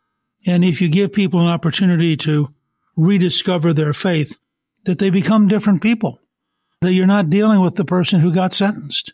and 0.46 0.64
if 0.64 0.80
you 0.80 0.88
give 0.88 1.12
people 1.12 1.40
an 1.40 1.48
opportunity 1.48 2.16
to 2.18 2.48
rediscover 2.96 3.72
their 3.72 3.92
faith, 3.92 4.38
that 4.84 4.98
they 4.98 5.10
become 5.10 5.48
different 5.48 5.82
people, 5.82 6.20
that 6.80 6.92
you're 6.92 7.06
not 7.06 7.30
dealing 7.30 7.60
with 7.60 7.76
the 7.76 7.84
person 7.84 8.20
who 8.20 8.32
got 8.32 8.54
sentenced, 8.54 9.12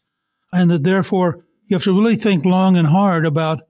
and 0.53 0.71
that 0.71 0.85
therefore 0.85 1.45
you 1.67 1.75
have 1.75 1.85
to 1.85 1.93
really 1.93 2.17
think 2.17 2.45
long 2.45 2.77
and 2.77 2.89
hard 2.89 3.27
about 3.27 3.63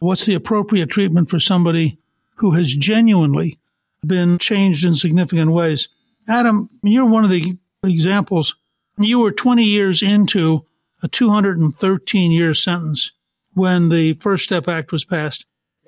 what's 0.00 0.24
the 0.24 0.34
appropriate 0.34 0.90
treatment 0.90 1.30
for 1.30 1.38
somebody 1.38 1.98
who 2.36 2.52
has 2.52 2.74
genuinely 2.74 3.58
been 4.04 4.38
changed 4.38 4.84
in 4.84 4.94
significant 4.94 5.52
ways. 5.52 5.88
Adam, 6.28 6.70
you're 6.82 7.04
one 7.04 7.24
of 7.24 7.30
the 7.30 7.56
examples. 7.84 8.56
You 8.96 9.20
were 9.20 9.32
20 9.32 9.64
years 9.64 10.02
into 10.02 10.64
a 11.02 11.08
213 11.08 12.32
year 12.32 12.54
sentence 12.54 13.12
when 13.54 13.88
the 13.88 14.14
First 14.14 14.44
Step 14.44 14.68
Act 14.68 14.92
was 14.92 15.04
passed. 15.04 15.46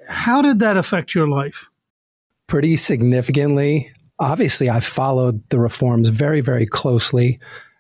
How 0.09 0.42
did 0.42 0.61
that 0.61 0.77
affect 0.77 1.14
your 1.14 1.29
life? 1.29 1.68
Pretty 2.46 2.77
significantly. 2.77 3.92
Obviously, 4.18 4.68
I 4.68 4.81
followed 4.81 5.49
the 5.51 5.59
reforms 5.59 6.09
very, 6.09 6.40
very 6.40 6.66
closely. 6.66 7.38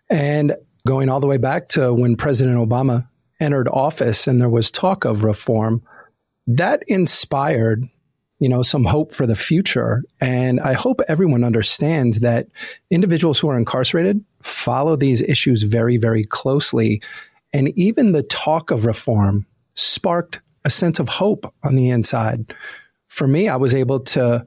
And 0.08 0.54
going 0.86 1.08
all 1.08 1.20
the 1.20 1.26
way 1.26 1.36
back 1.36 1.68
to 1.70 1.92
when 1.92 2.16
President 2.16 2.56
Obama 2.56 3.08
entered 3.40 3.68
office 3.68 4.26
and 4.26 4.40
there 4.40 4.48
was 4.48 4.70
talk 4.70 5.04
of 5.04 5.24
reform, 5.24 5.82
that 6.46 6.82
inspired 6.86 7.84
you 8.40 8.48
know, 8.48 8.62
some 8.62 8.84
hope 8.84 9.12
for 9.12 9.26
the 9.26 9.36
future. 9.36 10.02
And 10.20 10.60
I 10.60 10.72
hope 10.72 11.00
everyone 11.06 11.44
understands 11.44 12.20
that 12.20 12.48
individuals 12.90 13.38
who 13.38 13.48
are 13.50 13.56
incarcerated 13.56 14.24
follow 14.42 14.96
these 14.96 15.22
issues 15.22 15.62
very, 15.62 15.96
very 15.96 16.24
closely. 16.24 17.02
And 17.52 17.68
even 17.78 18.12
the 18.12 18.22
talk 18.22 18.70
of 18.70 18.86
reform 18.86 19.46
sparked 19.74 20.40
a 20.64 20.70
sense 20.70 20.98
of 20.98 21.08
hope 21.08 21.52
on 21.64 21.76
the 21.76 21.90
inside. 21.90 22.54
For 23.08 23.26
me, 23.26 23.48
I 23.48 23.56
was 23.56 23.74
able 23.74 24.00
to 24.00 24.44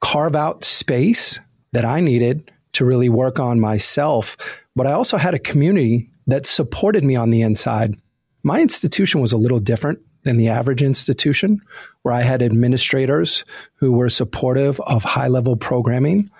carve 0.00 0.36
out 0.36 0.64
space 0.64 1.40
that 1.72 1.84
I 1.84 2.00
needed 2.00 2.50
to 2.72 2.84
really 2.84 3.08
work 3.08 3.40
on 3.40 3.60
myself. 3.60 4.36
But 4.74 4.86
I 4.86 4.92
also 4.92 5.16
had 5.16 5.34
a 5.34 5.38
community 5.38 6.10
that 6.26 6.46
supported 6.46 7.04
me 7.04 7.16
on 7.16 7.30
the 7.30 7.42
inside. 7.42 7.94
My 8.42 8.60
institution 8.60 9.20
was 9.20 9.32
a 9.32 9.38
little 9.38 9.60
different 9.60 9.98
than 10.24 10.36
the 10.36 10.48
average 10.48 10.82
institution, 10.82 11.60
where 12.02 12.14
I 12.14 12.22
had 12.22 12.42
administrators 12.42 13.44
who 13.74 13.92
were 13.92 14.08
supportive 14.08 14.80
of 14.80 15.04
high 15.04 15.28
level 15.28 15.56
programming, 15.56 16.30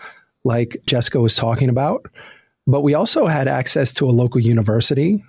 like 0.44 0.76
Jessica 0.86 1.20
was 1.20 1.36
talking 1.36 1.68
about. 1.68 2.06
But 2.66 2.82
we 2.82 2.94
also 2.94 3.26
had 3.26 3.48
access 3.48 3.92
to 3.94 4.06
a 4.06 4.12
local 4.12 4.40
university, 4.40 5.22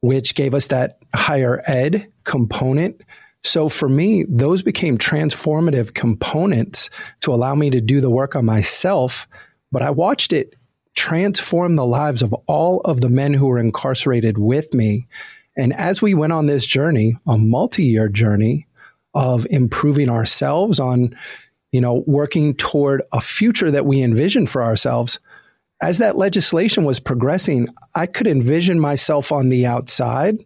which 0.00 0.34
gave 0.34 0.54
us 0.54 0.68
that 0.68 0.98
higher 1.14 1.62
ed 1.66 2.10
component. 2.24 3.00
So 3.42 3.68
for 3.68 3.88
me, 3.88 4.24
those 4.28 4.62
became 4.62 4.98
transformative 4.98 5.94
components 5.94 6.90
to 7.20 7.32
allow 7.32 7.54
me 7.54 7.70
to 7.70 7.80
do 7.80 8.00
the 8.00 8.10
work 8.10 8.34
on 8.34 8.44
myself. 8.44 9.28
But 9.70 9.82
I 9.82 9.90
watched 9.90 10.32
it 10.32 10.54
transform 10.94 11.76
the 11.76 11.84
lives 11.84 12.22
of 12.22 12.32
all 12.46 12.80
of 12.82 13.00
the 13.00 13.08
men 13.08 13.34
who 13.34 13.46
were 13.46 13.58
incarcerated 13.58 14.38
with 14.38 14.72
me 14.72 15.06
and 15.56 15.72
as 15.74 16.02
we 16.02 16.14
went 16.14 16.32
on 16.32 16.46
this 16.46 16.66
journey, 16.66 17.16
a 17.26 17.36
multi-year 17.36 18.08
journey 18.08 18.66
of 19.14 19.46
improving 19.50 20.08
ourselves 20.08 20.80
on, 20.80 21.16
you 21.70 21.80
know, 21.80 22.02
working 22.06 22.54
toward 22.54 23.02
a 23.12 23.20
future 23.20 23.70
that 23.70 23.86
we 23.86 24.02
envision 24.02 24.46
for 24.46 24.62
ourselves, 24.62 25.20
as 25.84 25.98
that 25.98 26.16
legislation 26.16 26.84
was 26.84 27.00
progressing, 27.00 27.68
I 27.94 28.06
could 28.06 28.26
envision 28.26 28.80
myself 28.80 29.32
on 29.32 29.48
the 29.48 29.66
outside. 29.66 30.44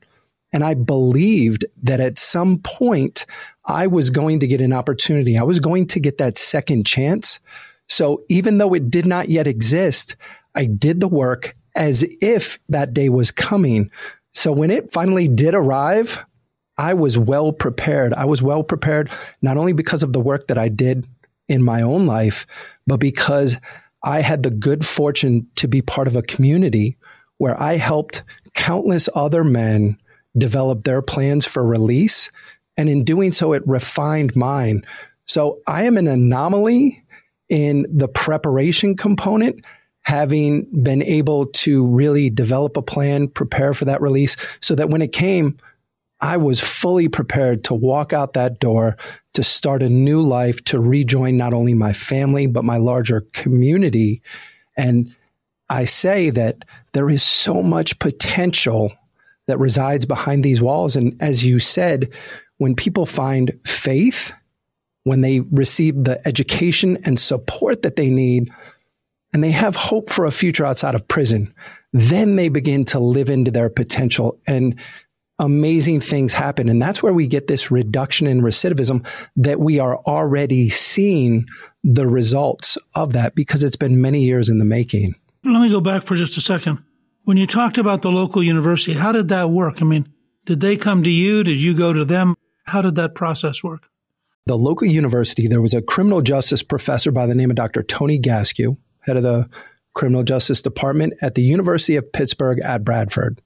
And 0.52 0.64
I 0.64 0.74
believed 0.74 1.64
that 1.82 2.00
at 2.00 2.18
some 2.18 2.58
point 2.58 3.26
I 3.64 3.86
was 3.86 4.10
going 4.10 4.40
to 4.40 4.46
get 4.46 4.60
an 4.60 4.72
opportunity. 4.72 5.38
I 5.38 5.42
was 5.42 5.60
going 5.60 5.86
to 5.88 6.00
get 6.00 6.18
that 6.18 6.38
second 6.38 6.86
chance. 6.86 7.40
So 7.88 8.24
even 8.28 8.58
though 8.58 8.74
it 8.74 8.90
did 8.90 9.06
not 9.06 9.28
yet 9.28 9.46
exist, 9.46 10.16
I 10.54 10.64
did 10.64 11.00
the 11.00 11.08
work 11.08 11.54
as 11.76 12.04
if 12.20 12.58
that 12.68 12.94
day 12.94 13.08
was 13.08 13.30
coming 13.30 13.90
so 14.38 14.52
when 14.52 14.70
it 14.70 14.92
finally 14.92 15.26
did 15.26 15.54
arrive, 15.54 16.24
I 16.76 16.94
was 16.94 17.18
well 17.18 17.52
prepared. 17.52 18.14
I 18.14 18.24
was 18.24 18.40
well 18.40 18.62
prepared 18.62 19.10
not 19.42 19.56
only 19.56 19.72
because 19.72 20.04
of 20.04 20.12
the 20.12 20.20
work 20.20 20.46
that 20.46 20.56
I 20.56 20.68
did 20.68 21.08
in 21.48 21.60
my 21.60 21.82
own 21.82 22.06
life, 22.06 22.46
but 22.86 23.00
because 23.00 23.58
I 24.02 24.20
had 24.20 24.42
the 24.42 24.50
good 24.50 24.86
fortune 24.86 25.46
to 25.56 25.68
be 25.68 25.82
part 25.82 26.08
of 26.08 26.16
a 26.16 26.22
community 26.22 26.96
where 27.38 27.60
I 27.60 27.76
helped 27.76 28.22
countless 28.54 29.08
other 29.14 29.44
men 29.44 29.98
develop 30.36 30.84
their 30.84 31.02
plans 31.02 31.44
for 31.44 31.64
release. 31.64 32.30
And 32.76 32.88
in 32.88 33.04
doing 33.04 33.32
so, 33.32 33.52
it 33.52 33.66
refined 33.66 34.36
mine. 34.36 34.82
So 35.24 35.60
I 35.66 35.84
am 35.84 35.96
an 35.96 36.06
anomaly 36.06 37.04
in 37.48 37.86
the 37.92 38.08
preparation 38.08 38.96
component 38.96 39.64
having 40.02 40.66
been 40.82 41.02
able 41.02 41.46
to 41.46 41.84
really 41.86 42.30
develop 42.30 42.76
a 42.76 42.82
plan, 42.82 43.28
prepare 43.28 43.74
for 43.74 43.84
that 43.84 44.00
release 44.00 44.36
so 44.60 44.74
that 44.74 44.88
when 44.88 45.02
it 45.02 45.12
came, 45.12 45.58
I 46.20 46.36
was 46.36 46.60
fully 46.60 47.08
prepared 47.08 47.64
to 47.64 47.74
walk 47.74 48.12
out 48.12 48.32
that 48.32 48.58
door, 48.58 48.96
to 49.34 49.44
start 49.44 49.82
a 49.82 49.88
new 49.88 50.20
life, 50.20 50.62
to 50.64 50.80
rejoin 50.80 51.36
not 51.36 51.54
only 51.54 51.74
my 51.74 51.92
family, 51.92 52.46
but 52.46 52.64
my 52.64 52.76
larger 52.76 53.20
community. 53.32 54.20
And 54.76 55.14
I 55.70 55.84
say 55.84 56.30
that 56.30 56.64
there 56.92 57.08
is 57.08 57.22
so 57.22 57.62
much 57.62 57.98
potential 57.98 58.92
that 59.46 59.58
resides 59.58 60.06
behind 60.06 60.44
these 60.44 60.60
walls. 60.60 60.96
And 60.96 61.16
as 61.20 61.44
you 61.44 61.58
said, 61.58 62.10
when 62.58 62.74
people 62.74 63.06
find 63.06 63.56
faith, 63.64 64.32
when 65.04 65.20
they 65.20 65.40
receive 65.40 66.04
the 66.04 66.26
education 66.26 66.98
and 67.04 67.18
support 67.18 67.82
that 67.82 67.96
they 67.96 68.08
need, 68.08 68.50
and 69.32 69.44
they 69.44 69.50
have 69.50 69.76
hope 69.76 70.10
for 70.10 70.24
a 70.24 70.30
future 70.30 70.66
outside 70.66 70.94
of 70.94 71.06
prison, 71.06 71.54
then 71.92 72.36
they 72.36 72.48
begin 72.48 72.84
to 72.86 72.98
live 72.98 73.30
into 73.30 73.50
their 73.50 73.70
potential 73.70 74.38
and 74.46 74.74
amazing 75.38 76.00
things 76.00 76.32
happen. 76.32 76.68
And 76.68 76.80
that's 76.80 77.02
where 77.02 77.12
we 77.12 77.26
get 77.26 77.46
this 77.46 77.70
reduction 77.70 78.26
in 78.26 78.42
recidivism 78.42 79.06
that 79.36 79.60
we 79.60 79.78
are 79.78 79.98
already 79.98 80.68
seeing 80.68 81.46
the 81.84 82.06
results 82.06 82.76
of 82.94 83.12
that 83.12 83.34
because 83.34 83.62
it's 83.62 83.76
been 83.76 84.00
many 84.00 84.22
years 84.22 84.48
in 84.48 84.58
the 84.58 84.64
making. 84.64 85.14
Let 85.44 85.60
me 85.60 85.70
go 85.70 85.80
back 85.80 86.02
for 86.02 86.16
just 86.16 86.36
a 86.36 86.40
second. 86.40 86.82
When 87.24 87.36
you 87.36 87.46
talked 87.46 87.78
about 87.78 88.02
the 88.02 88.10
local 88.10 88.42
university, 88.42 88.94
how 88.94 89.12
did 89.12 89.28
that 89.28 89.50
work? 89.50 89.80
I 89.80 89.84
mean, 89.84 90.08
did 90.46 90.60
they 90.60 90.76
come 90.76 91.02
to 91.04 91.10
you? 91.10 91.44
Did 91.44 91.58
you 91.58 91.74
go 91.74 91.92
to 91.92 92.04
them? 92.04 92.36
How 92.64 92.82
did 92.82 92.96
that 92.96 93.14
process 93.14 93.62
work? 93.62 93.88
The 94.46 94.56
local 94.56 94.88
university, 94.88 95.46
there 95.46 95.60
was 95.60 95.74
a 95.74 95.82
criminal 95.82 96.22
justice 96.22 96.62
professor 96.62 97.12
by 97.12 97.26
the 97.26 97.34
name 97.34 97.50
of 97.50 97.56
Dr. 97.56 97.82
Tony 97.82 98.18
Gaskew 98.18 98.76
head 99.08 99.16
of 99.16 99.22
the 99.22 99.48
criminal 99.94 100.22
justice 100.22 100.62
department 100.62 101.14
at 101.20 101.34
the 101.34 101.42
University 101.42 101.96
of 101.96 102.12
Pittsburgh 102.12 102.60
at 102.60 102.84
Bradford. 102.84 103.42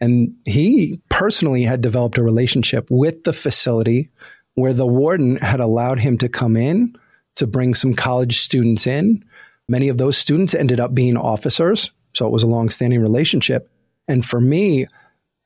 And 0.00 0.34
he 0.44 1.00
personally 1.08 1.62
had 1.62 1.80
developed 1.80 2.18
a 2.18 2.22
relationship 2.22 2.86
with 2.90 3.24
the 3.24 3.32
facility 3.32 4.10
where 4.54 4.72
the 4.72 4.86
warden 4.86 5.36
had 5.36 5.60
allowed 5.60 5.98
him 5.98 6.18
to 6.18 6.28
come 6.28 6.56
in 6.56 6.94
to 7.36 7.46
bring 7.46 7.74
some 7.74 7.94
college 7.94 8.40
students 8.40 8.86
in. 8.86 9.24
Many 9.68 9.88
of 9.88 9.98
those 9.98 10.16
students 10.16 10.54
ended 10.54 10.80
up 10.80 10.94
being 10.94 11.16
officers. 11.16 11.90
So 12.14 12.26
it 12.26 12.32
was 12.32 12.42
a 12.42 12.46
long-standing 12.48 13.00
relationship. 13.00 13.70
And 14.08 14.24
for 14.24 14.40
me 14.40 14.86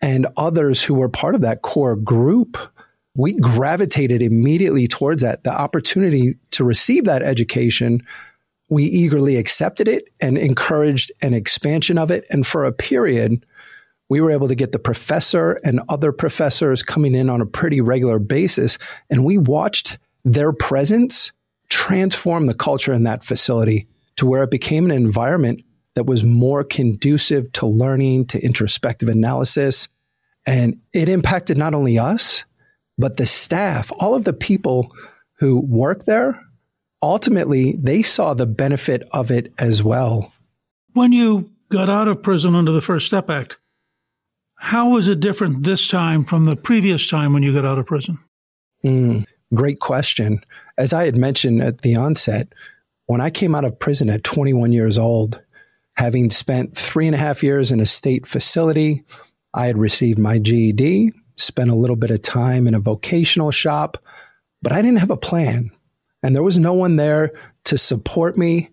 and 0.00 0.26
others 0.36 0.82
who 0.82 0.94
were 0.94 1.08
part 1.08 1.34
of 1.34 1.40
that 1.40 1.62
core 1.62 1.96
group, 1.96 2.56
we 3.14 3.32
gravitated 3.32 4.22
immediately 4.22 4.86
towards 4.86 5.22
that. 5.22 5.42
The 5.44 5.50
opportunity 5.50 6.36
to 6.52 6.64
receive 6.64 7.04
that 7.04 7.22
education, 7.22 8.06
we 8.68 8.84
eagerly 8.84 9.36
accepted 9.36 9.88
it 9.88 10.04
and 10.20 10.38
encouraged 10.38 11.10
an 11.22 11.34
expansion 11.34 11.98
of 11.98 12.10
it. 12.10 12.24
And 12.30 12.46
for 12.46 12.64
a 12.64 12.72
period, 12.72 13.44
we 14.10 14.20
were 14.20 14.32
able 14.32 14.48
to 14.48 14.54
get 14.56 14.72
the 14.72 14.78
professor 14.78 15.52
and 15.64 15.80
other 15.88 16.12
professors 16.12 16.82
coming 16.82 17.14
in 17.14 17.30
on 17.30 17.40
a 17.40 17.46
pretty 17.46 17.80
regular 17.80 18.18
basis. 18.18 18.76
And 19.08 19.24
we 19.24 19.38
watched 19.38 19.98
their 20.24 20.52
presence 20.52 21.32
transform 21.70 22.46
the 22.46 22.54
culture 22.54 22.92
in 22.92 23.04
that 23.04 23.24
facility 23.24 23.86
to 24.16 24.26
where 24.26 24.42
it 24.42 24.50
became 24.50 24.84
an 24.84 24.90
environment 24.90 25.64
that 25.94 26.06
was 26.06 26.24
more 26.24 26.64
conducive 26.64 27.50
to 27.52 27.66
learning, 27.66 28.26
to 28.26 28.44
introspective 28.44 29.08
analysis. 29.08 29.88
And 30.44 30.80
it 30.92 31.08
impacted 31.08 31.56
not 31.56 31.74
only 31.74 31.96
us, 31.96 32.44
but 32.98 33.16
the 33.16 33.26
staff, 33.26 33.92
all 34.00 34.16
of 34.16 34.24
the 34.24 34.32
people 34.32 34.92
who 35.34 35.60
work 35.60 36.04
there, 36.04 36.40
ultimately, 37.00 37.76
they 37.78 38.02
saw 38.02 38.34
the 38.34 38.46
benefit 38.46 39.08
of 39.12 39.30
it 39.30 39.52
as 39.58 39.84
well. 39.84 40.32
When 40.94 41.12
you 41.12 41.50
got 41.68 41.88
out 41.88 42.08
of 42.08 42.24
prison 42.24 42.56
under 42.56 42.72
the 42.72 42.82
First 42.82 43.06
Step 43.06 43.30
Act, 43.30 43.56
how 44.62 44.90
was 44.90 45.08
it 45.08 45.20
different 45.20 45.62
this 45.62 45.88
time 45.88 46.22
from 46.22 46.44
the 46.44 46.54
previous 46.54 47.08
time 47.08 47.32
when 47.32 47.42
you 47.42 47.54
got 47.54 47.64
out 47.64 47.78
of 47.78 47.86
prison? 47.86 48.18
Mm, 48.84 49.24
great 49.54 49.80
question. 49.80 50.44
As 50.76 50.92
I 50.92 51.06
had 51.06 51.16
mentioned 51.16 51.62
at 51.62 51.80
the 51.80 51.96
onset, 51.96 52.52
when 53.06 53.22
I 53.22 53.30
came 53.30 53.54
out 53.54 53.64
of 53.64 53.78
prison 53.78 54.10
at 54.10 54.22
21 54.22 54.70
years 54.70 54.98
old, 54.98 55.40
having 55.96 56.28
spent 56.28 56.76
three 56.76 57.06
and 57.06 57.14
a 57.14 57.18
half 57.18 57.42
years 57.42 57.72
in 57.72 57.80
a 57.80 57.86
state 57.86 58.26
facility, 58.26 59.02
I 59.54 59.64
had 59.64 59.78
received 59.78 60.18
my 60.18 60.38
GED, 60.38 61.10
spent 61.38 61.70
a 61.70 61.74
little 61.74 61.96
bit 61.96 62.10
of 62.10 62.20
time 62.20 62.68
in 62.68 62.74
a 62.74 62.80
vocational 62.80 63.52
shop, 63.52 63.96
but 64.60 64.72
I 64.72 64.82
didn't 64.82 64.98
have 64.98 65.10
a 65.10 65.16
plan. 65.16 65.70
And 66.22 66.36
there 66.36 66.42
was 66.42 66.58
no 66.58 66.74
one 66.74 66.96
there 66.96 67.32
to 67.64 67.78
support 67.78 68.36
me. 68.36 68.68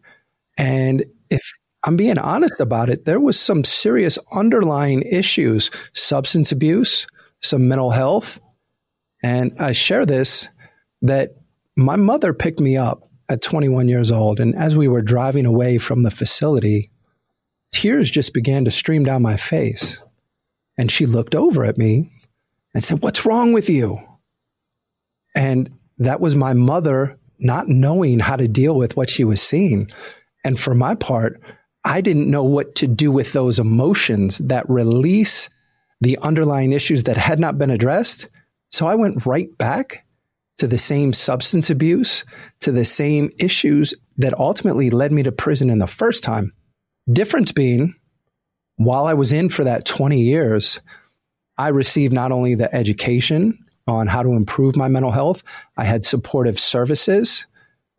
And 0.58 1.06
if 1.30 1.54
I'm 1.86 1.96
being 1.96 2.18
honest 2.18 2.60
about 2.60 2.90
it. 2.90 3.06
There 3.06 3.20
was 3.20 3.40
some 3.40 3.64
serious 3.64 4.18
underlying 4.32 5.04
issues, 5.04 5.72
substance 5.94 6.52
abuse, 6.52 7.08
some 7.42 7.68
mental 7.68 7.92
health. 7.92 8.40
And 9.24 9.56
I 9.60 9.72
share 9.72 10.06
this 10.06 10.50
that 11.04 11.36
my 11.76 11.96
mother 11.96 12.34
picked 12.34 12.60
me 12.60 12.78
up 12.78 13.10
at 13.30 13.42
21 13.42 13.88
years 13.88 14.12
old. 14.12 14.40
And 14.40 14.56
as 14.56 14.76
we 14.76 14.88
were 14.88 15.02
driving 15.02 15.46
away 15.46 15.78
from 15.78 16.04
the 16.04 16.12
facility, 16.12 16.92
tears 17.72 18.10
just 18.10 18.34
began 18.34 18.66
to 18.66 18.72
stream 18.72 19.04
down 19.04 19.22
my 19.22 19.38
face. 19.38 20.00
And 20.78 20.92
she 20.92 21.06
looked 21.06 21.36
over 21.36 21.66
at 21.66 21.78
me 21.78 22.12
and 22.74 22.84
said, 22.84 23.02
What's 23.02 23.26
wrong 23.26 23.54
with 23.54 23.70
you? 23.70 24.00
And 25.36 25.70
that 26.00 26.20
was 26.20 26.36
my 26.36 26.54
mother 26.54 27.18
not 27.40 27.68
knowing 27.68 28.20
how 28.20 28.36
to 28.36 28.48
deal 28.48 28.76
with 28.76 28.98
what 28.98 29.10
she 29.10 29.24
was 29.24 29.42
seeing. 29.42 29.92
And 30.44 30.60
for 30.60 30.74
my 30.74 30.96
part, 30.96 31.42
I 31.88 32.02
didn't 32.02 32.30
know 32.30 32.44
what 32.44 32.76
to 32.76 32.88
do 32.88 33.14
with 33.14 33.32
those 33.32 33.60
emotions 33.60 34.40
that 34.40 34.70
release 34.70 35.50
the 36.02 36.18
underlying 36.22 36.74
issues 36.74 37.06
that 37.06 37.16
had 37.16 37.40
not 37.40 37.58
been 37.58 37.72
addressed. 37.72 38.28
So 38.72 38.88
I 38.88 38.96
went 38.96 39.26
right 39.26 39.58
back 39.58 40.06
to 40.58 40.68
the 40.68 40.78
same 40.78 41.14
substance 41.14 41.70
abuse, 41.70 42.26
to 42.60 42.74
the 42.74 42.84
same 42.84 43.30
issues 43.40 43.94
that 44.18 44.38
ultimately 44.38 44.90
led 44.90 45.14
me 45.14 45.24
to 45.24 45.32
prison 45.32 45.70
in 45.70 45.80
the 45.80 45.88
first 45.88 46.26
time. 46.26 46.52
Difference 47.10 47.54
being, 47.54 47.96
while 48.76 49.06
I 49.06 49.14
was 49.14 49.32
in 49.32 49.48
for 49.48 49.64
that 49.64 49.86
20 49.86 50.20
years, 50.20 50.82
I 51.58 51.70
received 51.70 52.12
not 52.12 52.34
only 52.34 52.54
the 52.56 52.74
education 52.76 53.66
on 53.88 54.08
how 54.08 54.24
to 54.24 54.34
improve 54.34 54.76
my 54.76 54.90
mental 54.90 55.12
health, 55.12 55.42
I 55.78 55.86
had 55.86 56.04
supportive 56.04 56.60
services, 56.60 57.48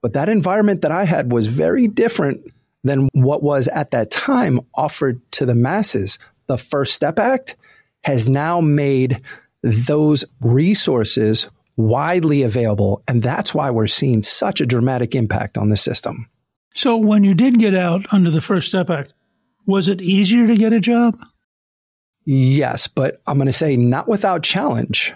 but 0.03 0.12
that 0.12 0.29
environment 0.29 0.83
that 0.83 0.92
I 0.92 1.05
had 1.05 1.33
was 1.33 1.46
very 1.46 1.88
different 1.88 2.53
than 2.88 3.09
what 3.12 3.42
was 3.42 3.68
at 3.68 3.90
that 3.92 4.11
time 4.11 4.61
offered 4.74 5.20
to 5.33 5.46
the 5.46 5.55
masses. 5.55 6.18
The 6.46 6.59
First 6.59 6.94
Step 6.94 7.18
Act 7.18 7.57
has 8.05 8.29
now 8.29 8.61
made 8.61 9.20
those 9.62 10.24
resources 10.40 11.48
widely 11.77 12.42
available. 12.42 13.03
And 13.09 13.22
that's 13.22 13.55
why 13.55 13.70
we're 13.70 13.87
seeing 13.87 14.22
such 14.22 14.61
a 14.61 14.66
dramatic 14.66 15.14
impact 15.14 15.57
on 15.57 15.68
the 15.68 15.77
system. 15.77 16.29
So, 16.74 16.96
when 16.96 17.24
you 17.24 17.35
did 17.35 17.59
get 17.59 17.74
out 17.74 18.05
under 18.12 18.31
the 18.31 18.40
First 18.40 18.68
Step 18.68 18.90
Act, 18.90 19.14
was 19.66 19.88
it 19.88 20.01
easier 20.01 20.46
to 20.46 20.57
get 20.57 20.72
a 20.72 20.81
job? 20.81 21.18
Yes, 22.24 22.88
but 22.88 23.20
I'm 23.27 23.37
going 23.37 23.46
to 23.46 23.53
say 23.53 23.77
not 23.77 24.09
without 24.09 24.42
challenge. 24.42 25.14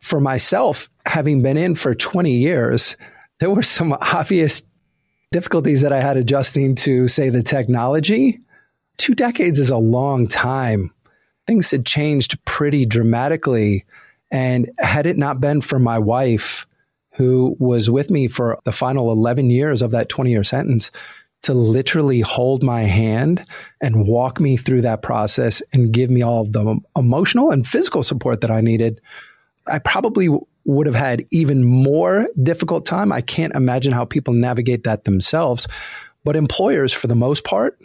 For 0.00 0.20
myself, 0.20 0.88
having 1.06 1.42
been 1.42 1.56
in 1.56 1.74
for 1.74 1.94
20 1.94 2.30
years, 2.30 2.96
there 3.40 3.50
were 3.50 3.62
some 3.62 3.92
obvious 4.00 4.62
difficulties 5.34 5.80
that 5.80 5.92
I 5.92 6.00
had 6.00 6.16
adjusting 6.16 6.76
to, 6.76 7.08
say, 7.08 7.28
the 7.28 7.42
technology. 7.42 8.38
Two 8.98 9.16
decades 9.16 9.58
is 9.58 9.68
a 9.68 9.76
long 9.76 10.28
time. 10.28 10.92
Things 11.48 11.72
had 11.72 11.84
changed 11.84 12.42
pretty 12.44 12.86
dramatically. 12.86 13.84
And 14.30 14.70
had 14.78 15.06
it 15.06 15.18
not 15.18 15.40
been 15.40 15.60
for 15.60 15.80
my 15.80 15.98
wife, 15.98 16.68
who 17.14 17.56
was 17.58 17.90
with 17.90 18.12
me 18.12 18.28
for 18.28 18.60
the 18.62 18.70
final 18.70 19.10
11 19.10 19.50
years 19.50 19.82
of 19.82 19.90
that 19.90 20.08
20 20.08 20.30
year 20.30 20.44
sentence, 20.44 20.92
to 21.42 21.52
literally 21.52 22.20
hold 22.20 22.62
my 22.62 22.82
hand 22.82 23.44
and 23.80 24.06
walk 24.06 24.38
me 24.38 24.56
through 24.56 24.82
that 24.82 25.02
process 25.02 25.60
and 25.72 25.92
give 25.92 26.10
me 26.10 26.22
all 26.22 26.42
of 26.42 26.52
the 26.52 26.78
emotional 26.96 27.50
and 27.50 27.66
physical 27.66 28.04
support 28.04 28.40
that 28.40 28.52
I 28.52 28.60
needed, 28.60 29.00
I 29.66 29.80
probably 29.80 30.28
would 30.64 30.86
have 30.86 30.94
had 30.94 31.26
even 31.30 31.64
more 31.64 32.28
difficult 32.42 32.86
time. 32.86 33.12
I 33.12 33.20
can't 33.20 33.54
imagine 33.54 33.92
how 33.92 34.04
people 34.04 34.34
navigate 34.34 34.84
that 34.84 35.04
themselves. 35.04 35.68
But 36.24 36.36
employers, 36.36 36.92
for 36.92 37.06
the 37.06 37.14
most 37.14 37.44
part, 37.44 37.78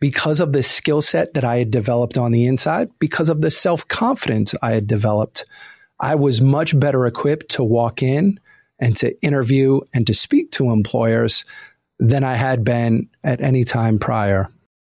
because 0.00 0.40
of 0.40 0.52
the 0.52 0.62
skill 0.62 1.02
set 1.02 1.34
that 1.34 1.44
I 1.44 1.58
had 1.58 1.70
developed 1.70 2.16
on 2.16 2.32
the 2.32 2.46
inside, 2.46 2.90
because 2.98 3.28
of 3.28 3.40
the 3.42 3.50
self 3.50 3.86
confidence 3.88 4.54
I 4.62 4.72
had 4.72 4.86
developed, 4.86 5.44
I 6.00 6.14
was 6.14 6.40
much 6.40 6.78
better 6.78 7.06
equipped 7.06 7.50
to 7.50 7.64
walk 7.64 8.02
in 8.02 8.40
and 8.78 8.96
to 8.98 9.20
interview 9.22 9.80
and 9.92 10.06
to 10.06 10.14
speak 10.14 10.52
to 10.52 10.70
employers 10.70 11.44
than 11.98 12.22
I 12.22 12.36
had 12.36 12.64
been 12.64 13.08
at 13.24 13.40
any 13.40 13.64
time 13.64 13.98
prior. 13.98 14.48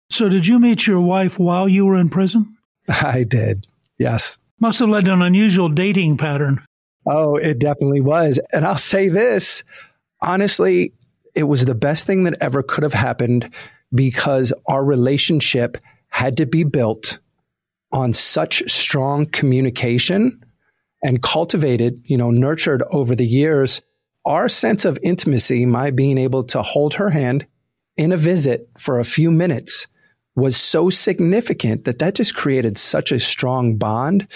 So, 0.09 0.27
did 0.27 0.47
you 0.47 0.59
meet 0.59 0.87
your 0.87 1.01
wife 1.01 1.37
while 1.39 1.69
you 1.69 1.85
were 1.85 1.97
in 1.97 2.09
prison? 2.09 2.57
I 2.89 3.23
did, 3.23 3.67
yes. 3.97 4.37
Must 4.59 4.79
have 4.79 4.89
led 4.89 5.05
to 5.05 5.13
an 5.13 5.21
unusual 5.21 5.69
dating 5.69 6.17
pattern. 6.17 6.64
Oh, 7.05 7.35
it 7.35 7.59
definitely 7.59 8.01
was. 8.01 8.39
And 8.51 8.65
I'll 8.65 8.77
say 8.77 9.09
this 9.09 9.63
honestly, 10.21 10.93
it 11.35 11.43
was 11.43 11.65
the 11.65 11.75
best 11.75 12.07
thing 12.07 12.23
that 12.23 12.37
ever 12.41 12.63
could 12.63 12.83
have 12.83 12.93
happened 12.93 13.53
because 13.93 14.51
our 14.67 14.83
relationship 14.83 15.77
had 16.09 16.37
to 16.37 16.45
be 16.45 16.63
built 16.63 17.19
on 17.91 18.13
such 18.13 18.69
strong 18.69 19.25
communication 19.25 20.43
and 21.03 21.21
cultivated, 21.21 22.01
you 22.05 22.17
know, 22.17 22.31
nurtured 22.31 22.83
over 22.89 23.15
the 23.15 23.25
years. 23.25 23.81
Our 24.25 24.49
sense 24.49 24.85
of 24.85 24.97
intimacy, 25.03 25.65
my 25.65 25.91
being 25.91 26.17
able 26.17 26.43
to 26.45 26.61
hold 26.61 26.95
her 26.95 27.09
hand 27.09 27.45
in 27.95 28.11
a 28.11 28.17
visit 28.17 28.69
for 28.77 28.99
a 28.99 29.05
few 29.05 29.29
minutes 29.29 29.87
was 30.35 30.57
so 30.57 30.89
significant 30.89 31.85
that 31.85 31.99
that 31.99 32.15
just 32.15 32.35
created 32.35 32.77
such 32.77 33.11
a 33.11 33.19
strong 33.19 33.77
bond. 33.77 34.27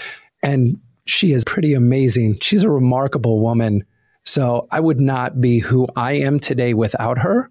And 0.44 0.80
she 1.10 1.32
is 1.32 1.43
pretty 1.43 1.74
amazing. 1.74 2.39
She's 2.39 2.63
a 2.63 2.69
remarkable 2.69 3.39
woman. 3.39 3.84
So 4.26 4.67
I 4.72 4.80
would 4.80 5.00
not 5.00 5.41
be 5.41 5.60
who 5.60 5.88
I 5.95 6.13
am 6.13 6.39
today 6.39 6.74
without 6.74 7.17
her. 7.19 7.50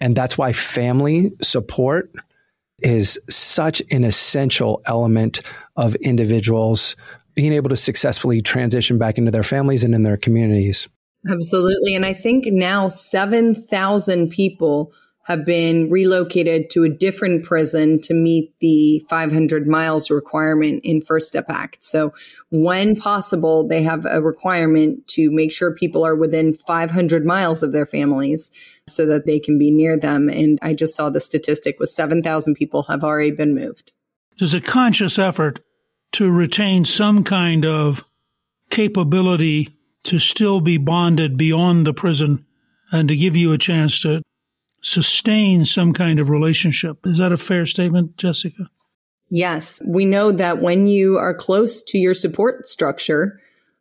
And 0.00 0.16
that's 0.16 0.36
why 0.36 0.52
family 0.52 1.32
support 1.42 2.12
is 2.80 3.18
such 3.28 3.82
an 3.90 4.04
essential 4.04 4.82
element 4.86 5.40
of 5.76 5.94
individuals 5.96 6.96
being 7.34 7.52
able 7.52 7.68
to 7.68 7.76
successfully 7.76 8.42
transition 8.42 8.98
back 8.98 9.18
into 9.18 9.30
their 9.30 9.42
families 9.42 9.84
and 9.84 9.94
in 9.94 10.02
their 10.02 10.16
communities. 10.16 10.88
Absolutely. 11.28 11.94
And 11.94 12.04
I 12.04 12.14
think 12.14 12.46
now 12.46 12.88
7,000 12.88 14.30
people 14.30 14.92
have 15.30 15.44
been 15.44 15.88
relocated 15.88 16.68
to 16.68 16.82
a 16.82 16.88
different 16.88 17.44
prison 17.44 18.00
to 18.00 18.12
meet 18.12 18.52
the 18.58 18.98
500 19.08 19.64
miles 19.64 20.10
requirement 20.10 20.80
in 20.82 21.00
First 21.00 21.28
Step 21.28 21.44
Act. 21.48 21.84
So, 21.84 22.12
when 22.50 22.96
possible, 22.96 23.64
they 23.68 23.84
have 23.84 24.04
a 24.06 24.20
requirement 24.20 25.06
to 25.10 25.30
make 25.30 25.52
sure 25.52 25.72
people 25.72 26.04
are 26.04 26.16
within 26.16 26.52
500 26.52 27.24
miles 27.24 27.62
of 27.62 27.70
their 27.70 27.86
families 27.86 28.50
so 28.88 29.06
that 29.06 29.24
they 29.24 29.38
can 29.38 29.56
be 29.56 29.70
near 29.70 29.96
them. 29.96 30.28
And 30.28 30.58
I 30.62 30.74
just 30.74 30.96
saw 30.96 31.10
the 31.10 31.20
statistic 31.20 31.78
was 31.78 31.94
7,000 31.94 32.56
people 32.56 32.82
have 32.84 33.04
already 33.04 33.30
been 33.30 33.54
moved. 33.54 33.92
There's 34.40 34.52
a 34.52 34.60
conscious 34.60 35.16
effort 35.16 35.60
to 36.12 36.28
retain 36.28 36.84
some 36.84 37.22
kind 37.22 37.64
of 37.64 38.04
capability 38.68 39.76
to 40.02 40.18
still 40.18 40.60
be 40.60 40.76
bonded 40.76 41.36
beyond 41.36 41.86
the 41.86 41.94
prison 41.94 42.44
and 42.90 43.08
to 43.08 43.14
give 43.14 43.36
you 43.36 43.52
a 43.52 43.58
chance 43.58 44.00
to 44.00 44.22
sustain 44.80 45.64
some 45.64 45.92
kind 45.92 46.18
of 46.18 46.30
relationship. 46.30 46.98
Is 47.04 47.18
that 47.18 47.32
a 47.32 47.36
fair 47.36 47.66
statement, 47.66 48.16
Jessica? 48.16 48.70
Yes. 49.28 49.80
We 49.86 50.04
know 50.04 50.32
that 50.32 50.60
when 50.60 50.86
you 50.86 51.16
are 51.18 51.34
close 51.34 51.82
to 51.84 51.98
your 51.98 52.14
support 52.14 52.66
structure, 52.66 53.40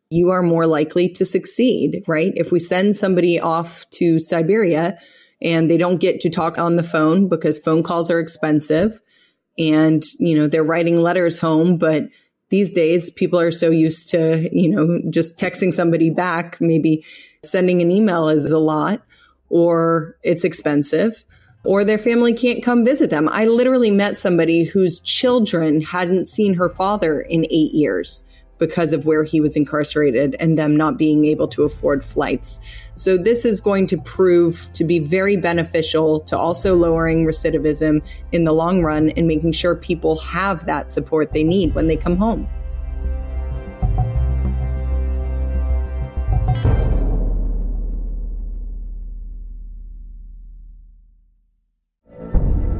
you 0.10 0.30
are 0.30 0.44
more 0.44 0.68
likely 0.68 1.10
to 1.10 1.26
succeed, 1.26 2.04
right? 2.08 2.32
If 2.36 2.52
we 2.52 2.60
send 2.60 2.96
somebody 2.96 3.40
off 3.40 3.90
to 3.92 4.20
Siberia 4.20 5.00
and 5.42 5.70
they 5.70 5.78
don't 5.78 6.02
get 6.02 6.20
to 6.22 6.30
talk 6.30 6.58
on 6.58 6.76
the 6.76 6.84
phone 6.84 7.30
because 7.30 7.58
phone 7.58 7.84
calls 7.84 8.12
are 8.12 8.20
expensive 8.20 9.02
and, 9.58 10.04
you 10.20 10.38
know, 10.38 10.48
they're 10.48 10.64
writing 10.64 10.98
letters 10.98 11.40
home, 11.40 11.78
but 11.78 12.04
these 12.50 12.72
days 12.72 13.10
people 13.10 13.40
are 13.40 13.52
so 13.52 13.70
used 13.70 14.10
to, 14.10 14.50
you 14.52 14.70
know, 14.70 15.00
just 15.12 15.38
texting 15.38 15.74
somebody 15.74 16.10
back, 16.10 16.60
maybe 16.60 17.06
sending 17.44 17.82
an 17.82 17.92
email 17.92 18.30
is 18.30 18.52
a 18.52 18.60
lot 18.60 19.02
or 19.50 20.16
it's 20.24 20.44
expensive 20.44 21.26
or 21.66 21.84
their 21.84 21.98
family 21.98 22.34
can't 22.34 22.64
come 22.64 22.86
visit 22.86 23.10
them. 23.10 23.28
I 23.30 23.46
literally 23.46 23.92
met 23.92 24.18
somebody 24.18 24.64
whose 24.64 25.00
children 25.00 25.82
hadn't 25.82 26.26
seen 26.26 26.54
her 26.54 26.70
father 26.70 27.22
in 27.22 27.46
eight 27.46 27.74
years 27.74 28.24
because 28.58 28.94
of 28.94 29.06
where 29.06 29.24
he 29.24 29.40
was 29.40 29.56
incarcerated 29.56 30.36
and 30.40 30.58
them 30.58 30.76
not 30.76 30.98
being 30.98 31.26
able 31.26 31.48
to 31.48 31.64
afford 31.64 32.04
flights. 32.04 32.60
So 32.94 33.18
this 33.18 33.46
is 33.46 33.62
going 33.62 33.88
to 33.88 33.98
prove 33.98 34.70
to 34.74 34.84
be 34.84 35.00
very 35.00 35.38
beneficial 35.38 36.20
to 36.22 36.38
also 36.38 36.76
lowering 36.76 37.26
recidivism 37.26 38.06
in 38.34 38.44
the 38.44 38.52
long 38.52 38.84
run 38.84 39.12
and 39.12 39.28
making 39.28 39.54
sure 39.54 39.76
people 39.76 40.18
have 40.20 40.66
that 40.66 40.90
support 40.90 41.32
they 41.32 41.44
need 41.44 41.74
when 41.74 41.88
they 41.88 41.96
come 41.96 42.18
home. 42.18 42.50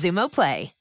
Xumo 0.00 0.30
Play. 0.30 0.72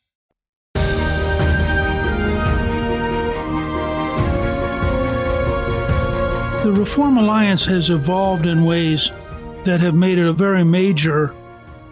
The 6.64 6.74
Reform 6.74 7.18
Alliance 7.18 7.66
has 7.66 7.90
evolved 7.90 8.46
in 8.46 8.66
ways 8.66 9.10
that 9.66 9.80
have 9.80 9.96
made 9.96 10.18
it 10.18 10.28
a 10.28 10.34
very 10.34 10.64
major 10.64 11.34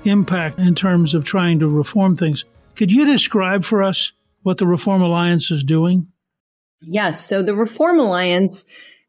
impact 0.04 0.60
in 0.60 0.76
terms 0.76 1.14
of 1.14 1.26
trying 1.26 1.60
to 1.60 1.68
reform 1.68 2.16
things. 2.16 2.46
Could 2.76 2.92
you 2.92 3.06
describe 3.06 3.64
for 3.64 3.82
us 3.82 4.12
what 4.44 4.58
the 4.58 4.68
Reform 4.68 5.02
Alliance 5.02 5.52
is 5.52 5.64
doing? 5.64 6.12
Yes. 6.82 7.26
So 7.26 7.42
the 7.42 7.56
Reform 7.56 8.00
Alliance 8.00 8.66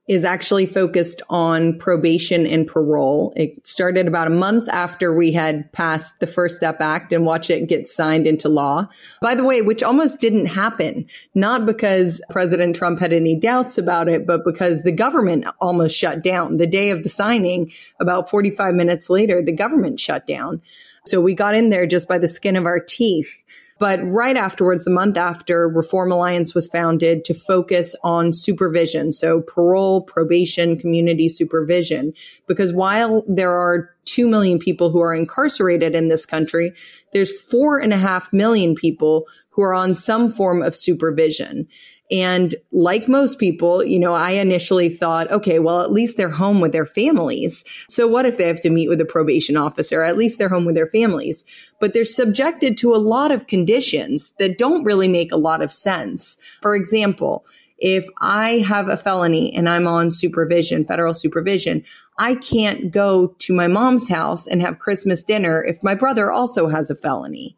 is 0.08 0.24
actually 0.24 0.64
focused 0.64 1.20
on 1.28 1.78
probation 1.78 2.46
and 2.46 2.66
parole. 2.66 3.32
It 3.36 3.66
started 3.66 4.08
about 4.08 4.26
a 4.26 4.30
month 4.30 4.68
after 4.68 5.14
we 5.14 5.32
had 5.32 5.70
passed 5.72 6.20
the 6.20 6.26
First 6.26 6.56
Step 6.56 6.80
Act 6.80 7.12
and 7.12 7.26
watch 7.26 7.50
it 7.50 7.68
get 7.68 7.86
signed 7.86 8.26
into 8.26 8.48
law. 8.48 8.88
By 9.20 9.34
the 9.34 9.44
way, 9.44 9.60
which 9.60 9.82
almost 9.82 10.18
didn't 10.18 10.46
happen, 10.46 11.06
not 11.34 11.66
because 11.66 12.22
President 12.30 12.74
Trump 12.74 12.98
had 13.00 13.12
any 13.12 13.38
doubts 13.38 13.76
about 13.76 14.08
it, 14.08 14.26
but 14.26 14.44
because 14.44 14.82
the 14.82 14.92
government 14.92 15.46
almost 15.60 15.96
shut 15.96 16.22
down. 16.22 16.56
The 16.56 16.66
day 16.66 16.90
of 16.90 17.02
the 17.02 17.10
signing, 17.10 17.70
about 18.00 18.30
45 18.30 18.74
minutes 18.74 19.10
later, 19.10 19.42
the 19.42 19.52
government 19.52 20.00
shut 20.00 20.26
down. 20.26 20.62
So 21.08 21.20
we 21.20 21.34
got 21.34 21.54
in 21.54 21.70
there 21.70 21.86
just 21.86 22.08
by 22.08 22.18
the 22.18 22.28
skin 22.28 22.56
of 22.56 22.66
our 22.66 22.80
teeth. 22.80 23.44
But 23.78 24.00
right 24.04 24.36
afterwards, 24.36 24.84
the 24.84 24.90
month 24.90 25.16
after, 25.16 25.68
Reform 25.68 26.10
Alliance 26.10 26.54
was 26.54 26.66
founded 26.66 27.24
to 27.24 27.34
focus 27.34 27.94
on 28.02 28.32
supervision. 28.32 29.12
So 29.12 29.42
parole, 29.42 30.02
probation, 30.02 30.76
community 30.78 31.28
supervision. 31.28 32.12
Because 32.46 32.72
while 32.72 33.24
there 33.28 33.52
are 33.52 33.90
2 34.06 34.28
million 34.28 34.58
people 34.58 34.90
who 34.90 35.00
are 35.00 35.14
incarcerated 35.14 35.94
in 35.94 36.08
this 36.08 36.26
country, 36.26 36.72
there's 37.12 37.40
four 37.40 37.78
and 37.78 37.92
a 37.92 37.98
half 37.98 38.32
million 38.32 38.74
people 38.74 39.26
who 39.50 39.62
are 39.62 39.74
on 39.74 39.94
some 39.94 40.30
form 40.30 40.62
of 40.62 40.74
supervision. 40.74 41.68
And 42.10 42.54
like 42.72 43.06
most 43.06 43.38
people, 43.38 43.84
you 43.84 43.98
know, 43.98 44.14
I 44.14 44.30
initially 44.30 44.88
thought, 44.88 45.30
okay, 45.30 45.58
well, 45.58 45.82
at 45.82 45.92
least 45.92 46.16
they're 46.16 46.30
home 46.30 46.60
with 46.60 46.72
their 46.72 46.86
families. 46.86 47.64
So 47.88 48.06
what 48.08 48.24
if 48.24 48.38
they 48.38 48.46
have 48.46 48.60
to 48.62 48.70
meet 48.70 48.88
with 48.88 49.00
a 49.00 49.04
probation 49.04 49.56
officer? 49.56 50.02
At 50.02 50.16
least 50.16 50.38
they're 50.38 50.48
home 50.48 50.64
with 50.64 50.74
their 50.74 50.86
families. 50.86 51.44
But 51.80 51.94
they're 51.94 52.04
subjected 52.04 52.76
to 52.78 52.94
a 52.94 52.96
lot 52.96 53.30
of 53.30 53.46
conditions 53.46 54.32
that 54.38 54.58
don't 54.58 54.84
really 54.84 55.08
make 55.08 55.30
a 55.32 55.36
lot 55.36 55.62
of 55.62 55.70
sense. 55.70 56.38
For 56.60 56.74
example, 56.74 57.44
if 57.78 58.06
I 58.20 58.64
have 58.66 58.88
a 58.88 58.96
felony 58.96 59.54
and 59.54 59.68
I'm 59.68 59.86
on 59.86 60.10
supervision, 60.10 60.84
federal 60.84 61.14
supervision, 61.14 61.84
I 62.18 62.34
can't 62.34 62.90
go 62.90 63.28
to 63.38 63.54
my 63.54 63.68
mom's 63.68 64.08
house 64.08 64.46
and 64.46 64.60
have 64.60 64.80
Christmas 64.80 65.22
dinner 65.22 65.62
if 65.62 65.82
my 65.82 65.94
brother 65.94 66.32
also 66.32 66.68
has 66.68 66.90
a 66.90 66.96
felony. 66.96 67.56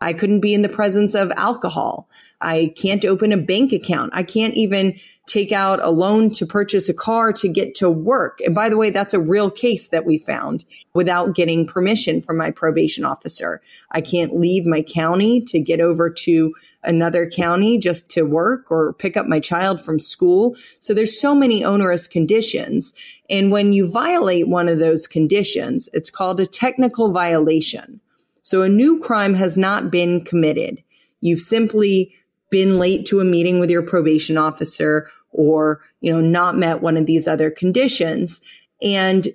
I 0.00 0.12
couldn't 0.12 0.40
be 0.40 0.54
in 0.54 0.62
the 0.62 0.68
presence 0.68 1.14
of 1.14 1.32
alcohol. 1.36 2.08
I 2.40 2.72
can't 2.76 3.04
open 3.04 3.32
a 3.32 3.36
bank 3.36 3.72
account. 3.72 4.12
I 4.14 4.22
can't 4.22 4.54
even 4.54 4.98
take 5.28 5.52
out 5.52 5.78
a 5.82 5.90
loan 5.90 6.30
to 6.30 6.46
purchase 6.46 6.88
a 6.88 6.94
car 6.94 7.32
to 7.34 7.48
get 7.48 7.74
to 7.76 7.90
work. 7.90 8.40
And 8.40 8.54
by 8.54 8.68
the 8.68 8.76
way, 8.76 8.90
that's 8.90 9.14
a 9.14 9.20
real 9.20 9.50
case 9.50 9.88
that 9.88 10.06
we 10.06 10.18
found 10.18 10.64
without 10.94 11.34
getting 11.34 11.66
permission 11.66 12.22
from 12.22 12.36
my 12.36 12.50
probation 12.50 13.04
officer. 13.04 13.60
I 13.90 14.00
can't 14.00 14.36
leave 14.36 14.64
my 14.64 14.82
county 14.82 15.40
to 15.42 15.60
get 15.60 15.80
over 15.80 16.10
to 16.10 16.54
another 16.82 17.28
county 17.28 17.78
just 17.78 18.08
to 18.10 18.22
work 18.22 18.70
or 18.70 18.94
pick 18.94 19.16
up 19.16 19.26
my 19.26 19.40
child 19.40 19.80
from 19.80 19.98
school. 19.98 20.56
So 20.80 20.94
there's 20.94 21.20
so 21.20 21.34
many 21.34 21.64
onerous 21.64 22.08
conditions. 22.08 22.94
And 23.28 23.52
when 23.52 23.72
you 23.72 23.90
violate 23.90 24.48
one 24.48 24.68
of 24.68 24.78
those 24.78 25.06
conditions, 25.06 25.88
it's 25.92 26.10
called 26.10 26.40
a 26.40 26.46
technical 26.46 27.12
violation. 27.12 28.00
So 28.42 28.62
a 28.62 28.68
new 28.68 28.98
crime 29.00 29.34
has 29.34 29.56
not 29.56 29.90
been 29.90 30.24
committed. 30.24 30.82
You've 31.20 31.40
simply 31.40 32.14
been 32.50 32.78
late 32.78 33.04
to 33.06 33.20
a 33.20 33.24
meeting 33.24 33.60
with 33.60 33.70
your 33.70 33.82
probation 33.82 34.38
officer 34.38 35.08
or, 35.30 35.80
you 36.00 36.10
know, 36.12 36.20
not 36.20 36.56
met 36.56 36.82
one 36.82 36.96
of 36.96 37.06
these 37.06 37.28
other 37.28 37.50
conditions 37.50 38.40
and 38.80 39.28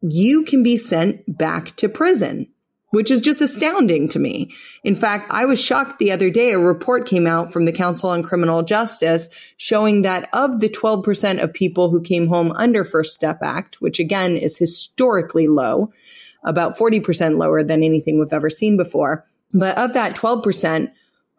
you 0.00 0.44
can 0.44 0.62
be 0.62 0.76
sent 0.76 1.38
back 1.38 1.76
to 1.76 1.88
prison. 1.88 2.48
which 2.92 3.10
is 3.10 3.20
just 3.20 3.40
astounding 3.40 4.06
to 4.06 4.18
me. 4.18 4.54
In 4.84 4.94
fact, 4.94 5.30
I 5.30 5.46
was 5.46 5.60
shocked 5.62 5.98
the 5.98 6.12
other 6.12 6.28
day. 6.28 6.52
A 6.52 6.58
report 6.58 7.06
came 7.06 7.26
out 7.26 7.50
from 7.52 7.64
the 7.64 7.72
Council 7.72 8.10
on 8.10 8.22
Criminal 8.22 8.62
Justice 8.62 9.30
showing 9.56 10.02
that 10.02 10.28
of 10.34 10.60
the 10.60 10.68
12% 10.68 11.42
of 11.42 11.54
people 11.54 11.88
who 11.90 12.02
came 12.02 12.26
home 12.26 12.52
under 12.52 12.84
First 12.84 13.14
Step 13.14 13.38
Act, 13.42 13.80
which 13.80 13.98
again 13.98 14.36
is 14.36 14.58
historically 14.58 15.48
low, 15.48 15.90
about 16.44 16.76
40% 16.76 17.38
lower 17.38 17.62
than 17.62 17.82
anything 17.82 18.18
we've 18.18 18.32
ever 18.32 18.50
seen 18.50 18.76
before. 18.76 19.26
But 19.54 19.78
of 19.78 19.94
that 19.94 20.14
12%, 20.14 20.92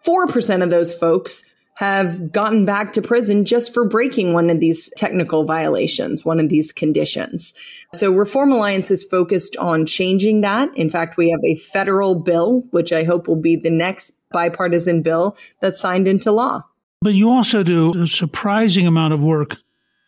4% 0.03 0.63
of 0.63 0.69
those 0.71 0.95
folks 0.95 1.45
have 1.77 2.31
gotten 2.31 2.65
back 2.65 2.93
to 2.93 3.01
prison 3.01 3.45
just 3.45 3.73
for 3.73 3.83
breaking 3.83 4.33
one 4.33 4.49
of 4.49 4.59
these 4.59 4.91
technical 4.95 5.43
violations, 5.43 6.23
one 6.23 6.39
of 6.39 6.49
these 6.49 6.71
conditions. 6.71 7.53
So 7.93 8.11
Reform 8.11 8.51
Alliance 8.51 8.91
is 8.91 9.03
focused 9.03 9.57
on 9.57 9.85
changing 9.85 10.41
that. 10.41 10.69
In 10.77 10.89
fact, 10.89 11.17
we 11.17 11.29
have 11.29 11.43
a 11.43 11.55
federal 11.55 12.15
bill, 12.15 12.63
which 12.71 12.91
I 12.91 13.03
hope 13.03 13.27
will 13.27 13.41
be 13.41 13.55
the 13.55 13.71
next 13.71 14.13
bipartisan 14.31 15.01
bill 15.01 15.35
that's 15.61 15.79
signed 15.79 16.07
into 16.07 16.31
law. 16.31 16.61
But 17.01 17.15
you 17.15 17.31
also 17.31 17.63
do 17.63 18.03
a 18.03 18.07
surprising 18.07 18.87
amount 18.87 19.13
of 19.13 19.21
work 19.21 19.57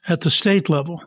at 0.07 0.22
the 0.22 0.30
state 0.30 0.70
level. 0.70 1.03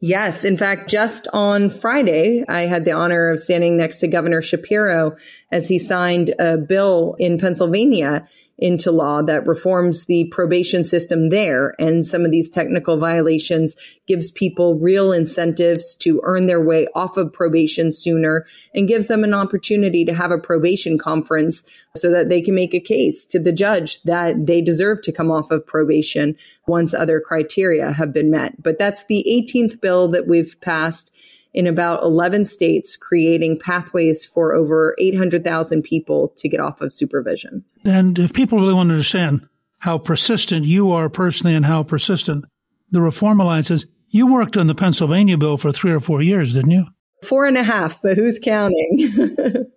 Yes. 0.00 0.44
In 0.44 0.56
fact, 0.56 0.90
just 0.90 1.28
on 1.32 1.70
Friday, 1.70 2.44
I 2.46 2.62
had 2.62 2.84
the 2.84 2.92
honor 2.92 3.30
of 3.30 3.40
standing 3.40 3.76
next 3.76 3.98
to 3.98 4.08
Governor 4.08 4.42
Shapiro 4.42 5.16
as 5.50 5.68
he 5.68 5.78
signed 5.78 6.34
a 6.38 6.58
bill 6.58 7.16
in 7.18 7.38
Pennsylvania 7.38 8.28
into 8.58 8.90
law 8.90 9.22
that 9.22 9.46
reforms 9.46 10.04
the 10.04 10.26
probation 10.30 10.84
system 10.84 11.30
there. 11.30 11.74
And 11.78 12.04
some 12.04 12.24
of 12.24 12.30
these 12.30 12.48
technical 12.48 12.96
violations 12.96 13.76
gives 14.06 14.30
people 14.30 14.78
real 14.78 15.12
incentives 15.12 15.94
to 15.96 16.20
earn 16.24 16.46
their 16.46 16.64
way 16.64 16.86
off 16.94 17.16
of 17.16 17.32
probation 17.32 17.90
sooner 17.90 18.46
and 18.74 18.88
gives 18.88 19.08
them 19.08 19.24
an 19.24 19.34
opportunity 19.34 20.04
to 20.04 20.14
have 20.14 20.30
a 20.30 20.38
probation 20.38 20.98
conference 20.98 21.68
so 21.96 22.10
that 22.10 22.28
they 22.28 22.40
can 22.40 22.54
make 22.54 22.74
a 22.74 22.80
case 22.80 23.24
to 23.24 23.38
the 23.38 23.52
judge 23.52 24.02
that 24.02 24.46
they 24.46 24.60
deserve 24.60 25.00
to 25.02 25.12
come 25.12 25.30
off 25.30 25.50
of 25.50 25.66
probation 25.66 26.36
once 26.66 26.94
other 26.94 27.20
criteria 27.20 27.92
have 27.92 28.12
been 28.12 28.30
met. 28.30 28.62
But 28.62 28.78
that's 28.78 29.04
the 29.06 29.24
18th 29.28 29.80
bill 29.80 30.08
that 30.08 30.26
we've 30.26 30.60
passed 30.60 31.12
in 31.54 31.68
about 31.68 32.02
11 32.02 32.44
states, 32.44 32.96
creating 32.96 33.58
pathways 33.60 34.24
for 34.24 34.54
over 34.54 34.96
800,000 34.98 35.82
people 35.82 36.32
to 36.36 36.48
get 36.48 36.60
off 36.60 36.80
of 36.80 36.92
supervision. 36.92 37.64
And 37.84 38.18
if 38.18 38.32
people 38.32 38.58
really 38.58 38.74
want 38.74 38.88
to 38.88 38.94
understand 38.94 39.48
how 39.78 39.98
persistent 39.98 40.64
you 40.64 40.90
are 40.90 41.08
personally 41.08 41.54
and 41.54 41.64
how 41.64 41.84
persistent 41.84 42.44
the 42.90 43.00
Reform 43.00 43.40
Alliance 43.40 43.70
is, 43.70 43.86
you 44.08 44.26
worked 44.26 44.56
on 44.56 44.66
the 44.66 44.74
Pennsylvania 44.74 45.38
bill 45.38 45.56
for 45.56 45.72
three 45.72 45.92
or 45.92 46.00
four 46.00 46.22
years, 46.22 46.52
didn't 46.52 46.72
you? 46.72 46.86
Four 47.22 47.46
and 47.46 47.56
a 47.56 47.62
half, 47.62 48.02
but 48.02 48.16
who's 48.16 48.38
counting? 48.38 49.08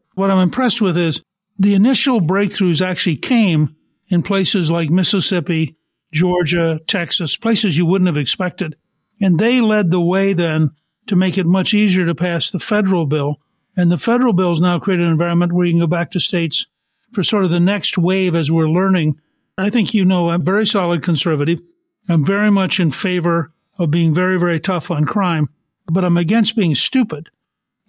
what 0.15 0.31
I'm 0.31 0.39
impressed 0.39 0.81
with 0.81 0.97
is 0.97 1.21
the 1.57 1.75
initial 1.75 2.21
breakthroughs 2.21 2.85
actually 2.85 3.17
came 3.17 3.75
in 4.09 4.23
places 4.23 4.71
like 4.71 4.89
Mississippi, 4.89 5.75
Georgia, 6.11 6.79
Texas, 6.87 7.35
places 7.35 7.77
you 7.77 7.85
wouldn't 7.85 8.07
have 8.07 8.17
expected. 8.17 8.75
And 9.21 9.39
they 9.39 9.61
led 9.61 9.91
the 9.91 10.01
way 10.01 10.33
then 10.33 10.71
to 11.07 11.15
make 11.15 11.37
it 11.37 11.45
much 11.45 11.73
easier 11.73 12.05
to 12.05 12.15
pass 12.15 12.49
the 12.49 12.59
federal 12.59 13.05
bill. 13.05 13.39
And 13.75 13.91
the 13.91 13.97
federal 13.97 14.33
bill 14.33 14.49
has 14.49 14.59
now 14.59 14.79
created 14.79 15.05
an 15.05 15.11
environment 15.11 15.53
where 15.53 15.65
you 15.65 15.73
can 15.73 15.79
go 15.79 15.87
back 15.87 16.11
to 16.11 16.19
states 16.19 16.65
for 17.13 17.23
sort 17.23 17.45
of 17.45 17.51
the 17.51 17.59
next 17.59 17.97
wave 17.97 18.35
as 18.35 18.51
we're 18.51 18.69
learning. 18.69 19.19
I 19.57 19.69
think 19.69 19.93
you 19.93 20.05
know 20.05 20.29
I'm 20.29 20.43
very 20.43 20.65
solid 20.65 21.03
conservative. 21.03 21.61
I'm 22.09 22.25
very 22.25 22.51
much 22.51 22.79
in 22.79 22.91
favor 22.91 23.51
of 23.77 23.91
being 23.91 24.13
very, 24.13 24.39
very 24.39 24.59
tough 24.59 24.89
on 24.91 25.05
crime, 25.05 25.49
but 25.85 26.03
I'm 26.03 26.17
against 26.17 26.55
being 26.55 26.75
stupid. 26.75 27.29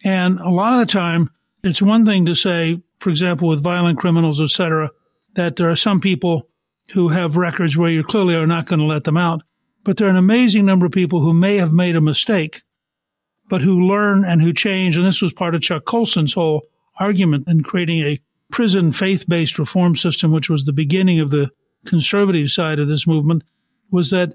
And 0.04 0.38
a 0.40 0.50
lot 0.50 0.74
of 0.74 0.80
the 0.80 0.92
time, 0.92 1.30
it's 1.62 1.82
one 1.82 2.04
thing 2.04 2.26
to 2.26 2.34
say, 2.34 2.80
for 3.00 3.10
example, 3.10 3.48
with 3.48 3.62
violent 3.62 3.98
criminals, 3.98 4.40
etc., 4.40 4.90
that 5.34 5.56
there 5.56 5.70
are 5.70 5.76
some 5.76 6.00
people 6.00 6.48
who 6.92 7.08
have 7.08 7.36
records 7.36 7.76
where 7.76 7.90
you 7.90 8.02
clearly 8.02 8.34
are 8.34 8.46
not 8.46 8.66
going 8.66 8.80
to 8.80 8.84
let 8.84 9.04
them 9.04 9.16
out. 9.16 9.42
But 9.84 9.96
there 9.96 10.06
are 10.06 10.10
an 10.10 10.16
amazing 10.16 10.66
number 10.66 10.86
of 10.86 10.92
people 10.92 11.20
who 11.20 11.32
may 11.32 11.56
have 11.56 11.72
made 11.72 11.96
a 11.96 12.00
mistake 12.00 12.62
but 13.48 13.62
who 13.62 13.86
learn 13.86 14.24
and 14.24 14.42
who 14.42 14.52
change. 14.52 14.96
And 14.96 15.06
this 15.06 15.22
was 15.22 15.32
part 15.32 15.54
of 15.54 15.62
Chuck 15.62 15.84
Colson's 15.84 16.34
whole 16.34 16.62
argument 16.98 17.48
in 17.48 17.62
creating 17.62 18.00
a 18.00 18.20
prison 18.50 18.92
faith-based 18.92 19.58
reform 19.58 19.96
system, 19.96 20.32
which 20.32 20.50
was 20.50 20.64
the 20.64 20.72
beginning 20.72 21.20
of 21.20 21.30
the 21.30 21.50
conservative 21.86 22.50
side 22.50 22.78
of 22.78 22.88
this 22.88 23.06
movement, 23.06 23.42
was 23.90 24.10
that 24.10 24.34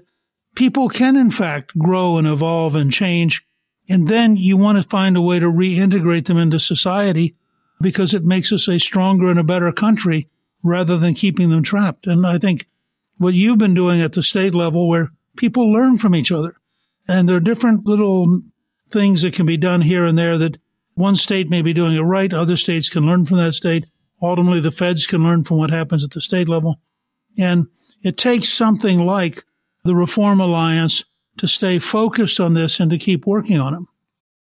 people 0.54 0.88
can 0.88 1.16
in 1.16 1.30
fact 1.30 1.76
grow 1.78 2.16
and 2.16 2.26
evolve 2.26 2.74
and 2.74 2.92
change. 2.92 3.44
And 3.88 4.08
then 4.08 4.36
you 4.36 4.56
want 4.56 4.82
to 4.82 4.88
find 4.88 5.16
a 5.16 5.22
way 5.22 5.38
to 5.38 5.46
reintegrate 5.46 6.26
them 6.26 6.38
into 6.38 6.58
society 6.58 7.36
because 7.80 8.14
it 8.14 8.24
makes 8.24 8.52
us 8.52 8.68
a 8.68 8.78
stronger 8.78 9.28
and 9.28 9.38
a 9.38 9.44
better 9.44 9.70
country 9.72 10.28
rather 10.62 10.96
than 10.96 11.14
keeping 11.14 11.50
them 11.50 11.62
trapped. 11.62 12.06
And 12.06 12.26
I 12.26 12.38
think 12.38 12.66
what 13.18 13.34
you've 13.34 13.58
been 13.58 13.74
doing 13.74 14.00
at 14.00 14.14
the 14.14 14.22
state 14.22 14.54
level 14.54 14.88
where 14.88 15.10
people 15.36 15.72
learn 15.72 15.98
from 15.98 16.14
each 16.14 16.32
other 16.32 16.56
and 17.06 17.28
there 17.28 17.36
are 17.36 17.40
different 17.40 17.86
little 17.86 18.40
things 18.94 19.20
that 19.20 19.34
can 19.34 19.44
be 19.44 19.58
done 19.58 19.82
here 19.82 20.06
and 20.06 20.16
there 20.16 20.38
that 20.38 20.56
one 20.94 21.16
state 21.16 21.50
may 21.50 21.60
be 21.60 21.74
doing 21.74 21.94
it 21.94 22.00
right, 22.00 22.32
other 22.32 22.56
states 22.56 22.88
can 22.88 23.04
learn 23.04 23.26
from 23.26 23.36
that 23.38 23.52
state. 23.52 23.84
Ultimately, 24.22 24.60
the 24.60 24.70
feds 24.70 25.06
can 25.06 25.22
learn 25.22 25.44
from 25.44 25.58
what 25.58 25.70
happens 25.70 26.02
at 26.04 26.12
the 26.12 26.20
state 26.20 26.48
level. 26.48 26.80
And 27.36 27.66
it 28.02 28.16
takes 28.16 28.52
something 28.52 29.00
like 29.00 29.44
the 29.82 29.94
Reform 29.94 30.40
Alliance 30.40 31.04
to 31.38 31.48
stay 31.48 31.78
focused 31.78 32.38
on 32.40 32.54
this 32.54 32.80
and 32.80 32.90
to 32.90 32.98
keep 32.98 33.26
working 33.26 33.60
on 33.60 33.74
it. 33.74 33.80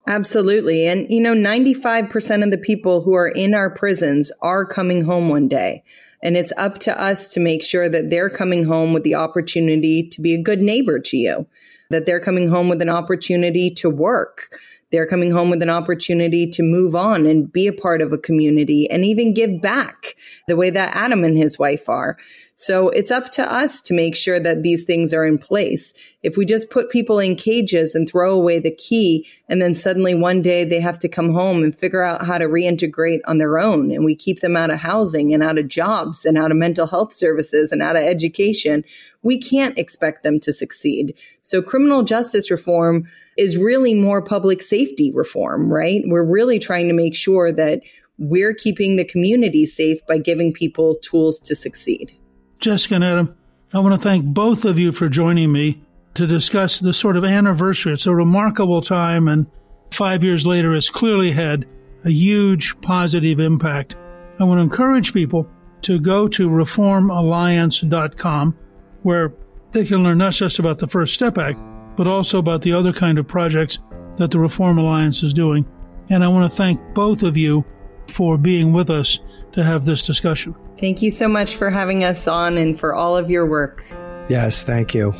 Absolutely. 0.07 0.87
And, 0.87 1.07
you 1.11 1.21
know, 1.21 1.35
95% 1.35 2.45
of 2.45 2.51
the 2.51 2.57
people 2.57 3.03
who 3.03 3.15
are 3.15 3.29
in 3.29 3.53
our 3.53 3.69
prisons 3.69 4.33
are 4.41 4.65
coming 4.65 5.05
home 5.05 5.29
one 5.29 5.49
day. 5.49 5.83
And 6.23 6.37
it's 6.37 6.53
up 6.57 6.79
to 6.81 6.99
us 6.99 7.29
to 7.29 7.41
make 7.41 7.63
sure 7.63 7.89
that 7.89 8.09
they're 8.09 8.31
coming 8.31 8.65
home 8.65 8.93
with 8.93 9.03
the 9.03 9.17
opportunity 9.17 10.09
to 10.09 10.23
be 10.23 10.35
a 10.35 10.43
good 10.43 10.61
neighbor 10.61 10.99
to 10.99 11.17
you 11.17 11.47
that 11.91 12.07
they're 12.07 12.21
coming 12.21 12.49
home 12.49 12.69
with 12.69 12.83
an 12.83 12.89
opportunity 12.89 13.71
to 13.71 13.91
work. 13.91 14.59
They're 14.91 15.07
coming 15.07 15.31
home 15.31 15.51
with 15.51 15.63
an 15.63 15.71
opportunity 15.71 16.49
to 16.49 16.63
move 16.63 16.95
on 16.95 17.27
and 17.27 17.53
be 17.53 17.67
a 17.67 17.73
part 17.73 18.01
of 18.01 18.13
a 18.13 18.19
community 18.19 18.89
and 18.91 19.05
even 19.05 19.35
give 19.35 19.61
back 19.61 20.17
the 20.47 20.57
way 20.57 20.71
that 20.71 20.97
Adam 20.97 21.25
and 21.25 21.37
his 21.37 21.59
wife 21.59 21.89
are. 21.89 22.17
So 22.61 22.89
it's 22.89 23.13
up 23.13 23.31
to 23.31 23.53
us 23.53 23.81
to 23.83 23.95
make 23.95 24.17
sure 24.17 24.41
that 24.41 24.65
these 24.65 24.83
things 24.83 25.15
are 25.15 25.25
in 25.25 25.39
place. 25.39 25.95
If 26.25 26.37
we 26.37 26.45
just 26.45 26.71
put 26.71 26.91
people 26.91 27.21
in 27.21 27.37
cages 27.37 27.95
and 27.95 28.09
throw 28.09 28.35
away 28.35 28.59
the 28.59 28.75
key, 28.75 29.29
and 29.49 29.63
then 29.63 29.75
suddenly 29.75 30.17
one 30.17 30.43
day 30.43 30.65
they 30.65 30.81
have 30.81 30.99
to 30.99 31.09
come 31.09 31.33
home 31.33 31.63
and 31.63 31.73
figure 31.73 32.03
out 32.03 32.27
how 32.27 32.37
to 32.37 32.47
reintegrate 32.47 33.21
on 33.27 33.39
their 33.39 33.61
own, 33.61 33.93
and 33.93 34.05
we 34.05 34.17
keep 34.17 34.41
them 34.41 34.57
out 34.57 34.71
of 34.71 34.81
housing 34.81 35.33
and 35.33 35.41
out 35.41 35.57
of 35.57 35.69
jobs 35.69 36.27
and 36.27 36.37
out 36.37 36.51
of 36.51 36.57
mental 36.57 36.89
health 36.89 37.13
services 37.13 37.71
and 37.71 37.81
out 37.81 37.95
of 37.95 38.03
education, 38.03 38.83
we 39.23 39.39
can't 39.39 39.79
expect 39.79 40.25
them 40.25 40.41
to 40.41 40.53
succeed. 40.53 41.17
So 41.43 41.63
criminal 41.63 42.03
justice 42.03 42.51
reform 42.51 43.09
is 43.37 43.57
really 43.57 43.95
more 43.95 44.21
public 44.21 44.63
safety 44.63 45.13
reform, 45.15 45.73
right? 45.73 46.03
We're 46.07 46.29
really 46.29 46.59
trying 46.59 46.89
to 46.89 46.95
make 46.95 47.15
sure 47.15 47.53
that 47.53 47.83
we're 48.19 48.53
keeping 48.53 48.97
the 48.97 49.05
community 49.05 49.65
safe 49.65 50.05
by 50.09 50.19
giving 50.19 50.53
people 50.53 50.97
tools 50.97 51.39
to 51.43 51.55
succeed. 51.55 52.18
Jessica 52.59 52.97
and 52.97 53.05
Adam, 53.05 53.37
I 53.73 53.79
want 53.79 53.95
to 53.95 54.01
thank 54.01 54.25
both 54.25 54.65
of 54.65 54.79
you 54.79 54.91
for 54.91 55.09
joining 55.09 55.53
me 55.53 55.81
to 56.15 56.27
discuss 56.27 56.81
the 56.81 56.93
sort 56.93 57.17
of 57.17 57.25
anniversary. 57.25 57.93
It's 57.93 58.07
a 58.07 58.15
remarkable 58.15 58.83
time, 58.83 59.29
and 59.29 59.47
five 59.93 60.25
years 60.25 60.47
later, 60.47 60.75
it's 60.75 60.91
clearly 60.91 61.31
had 61.31 61.67
a 62.05 62.11
huge 62.11 62.81
positive 62.81 63.39
impact. 63.39 63.95
I 64.41 64.45
want 64.45 64.59
to 64.59 64.63
encourage 64.63 65.13
people 65.13 65.49
to 65.83 66.01
go 66.01 66.27
to 66.29 66.49
reformalliance.com, 66.49 68.59
where 69.03 69.33
they 69.71 69.85
can 69.85 70.03
learn 70.03 70.19
not 70.19 70.33
just 70.33 70.59
about 70.59 70.79
the 70.79 70.89
First 70.89 71.15
Step 71.15 71.39
Act, 71.39 71.61
but 71.97 72.09
also 72.09 72.39
about 72.39 72.63
the 72.63 72.73
other 72.73 72.93
kind 72.93 73.19
of 73.19 73.29
projects 73.29 73.79
that 74.17 74.33
the 74.33 74.41
Reform 74.41 74.79
Alliance 74.79 75.23
is 75.23 75.33
doing. 75.33 75.65
And 76.11 76.25
I 76.25 76.29
want 76.29 76.51
to 76.51 76.57
thank 76.57 76.81
both 76.95 77.23
of 77.23 77.37
you 77.37 77.65
for 78.11 78.39
being 78.39 78.73
with 78.73 78.91
us 78.91 79.19
to 79.53 79.65
have 79.65 79.85
this 79.85 80.07
discussion. 80.07 80.55
Thank 80.79 81.03
you 81.03 81.11
so 81.11 81.29
much 81.29 81.57
for 81.57 81.71
having 81.71 82.05
us 82.05 82.29
on 82.29 82.57
and 82.57 82.79
for 82.79 82.95
all 82.95 83.17
of 83.17 83.31
your 83.31 83.47
work. 83.47 83.85
Yes, 84.29 84.63
thank 84.63 84.95
you. 84.95 85.13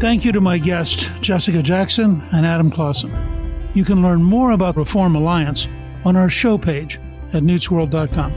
Thank 0.00 0.24
you 0.24 0.32
to 0.32 0.40
my 0.40 0.58
guests, 0.58 1.08
Jessica 1.20 1.62
Jackson 1.62 2.22
and 2.32 2.46
Adam 2.46 2.70
Clausen. 2.70 3.70
You 3.74 3.84
can 3.84 4.02
learn 4.02 4.22
more 4.22 4.52
about 4.52 4.76
Reform 4.76 5.16
Alliance 5.16 5.66
on 6.04 6.16
our 6.16 6.30
show 6.30 6.56
page 6.56 6.96
at 7.32 7.42
newtsworld.com. 7.42 8.32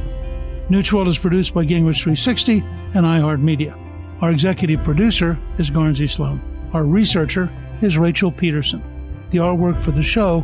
Newt's 0.70 0.92
World 0.92 1.08
is 1.08 1.18
produced 1.18 1.54
by 1.54 1.66
Gingrich 1.66 2.02
360 2.02 2.60
and 2.94 3.06
iHeartMedia. 3.06 3.78
Our 4.22 4.32
executive 4.32 4.84
producer 4.84 5.40
is 5.58 5.70
Guernsey 5.70 6.08
Sloan. 6.08 6.42
Our 6.74 6.86
researcher 6.86 7.52
is 7.82 7.98
Rachel 7.98 8.32
Peterson. 8.32 8.84
The 9.32 9.40
artwork 9.40 9.82
for 9.82 9.92
the 9.92 10.04
show 10.04 10.44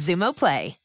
Xumo 0.00 0.32
Play. 0.32 0.79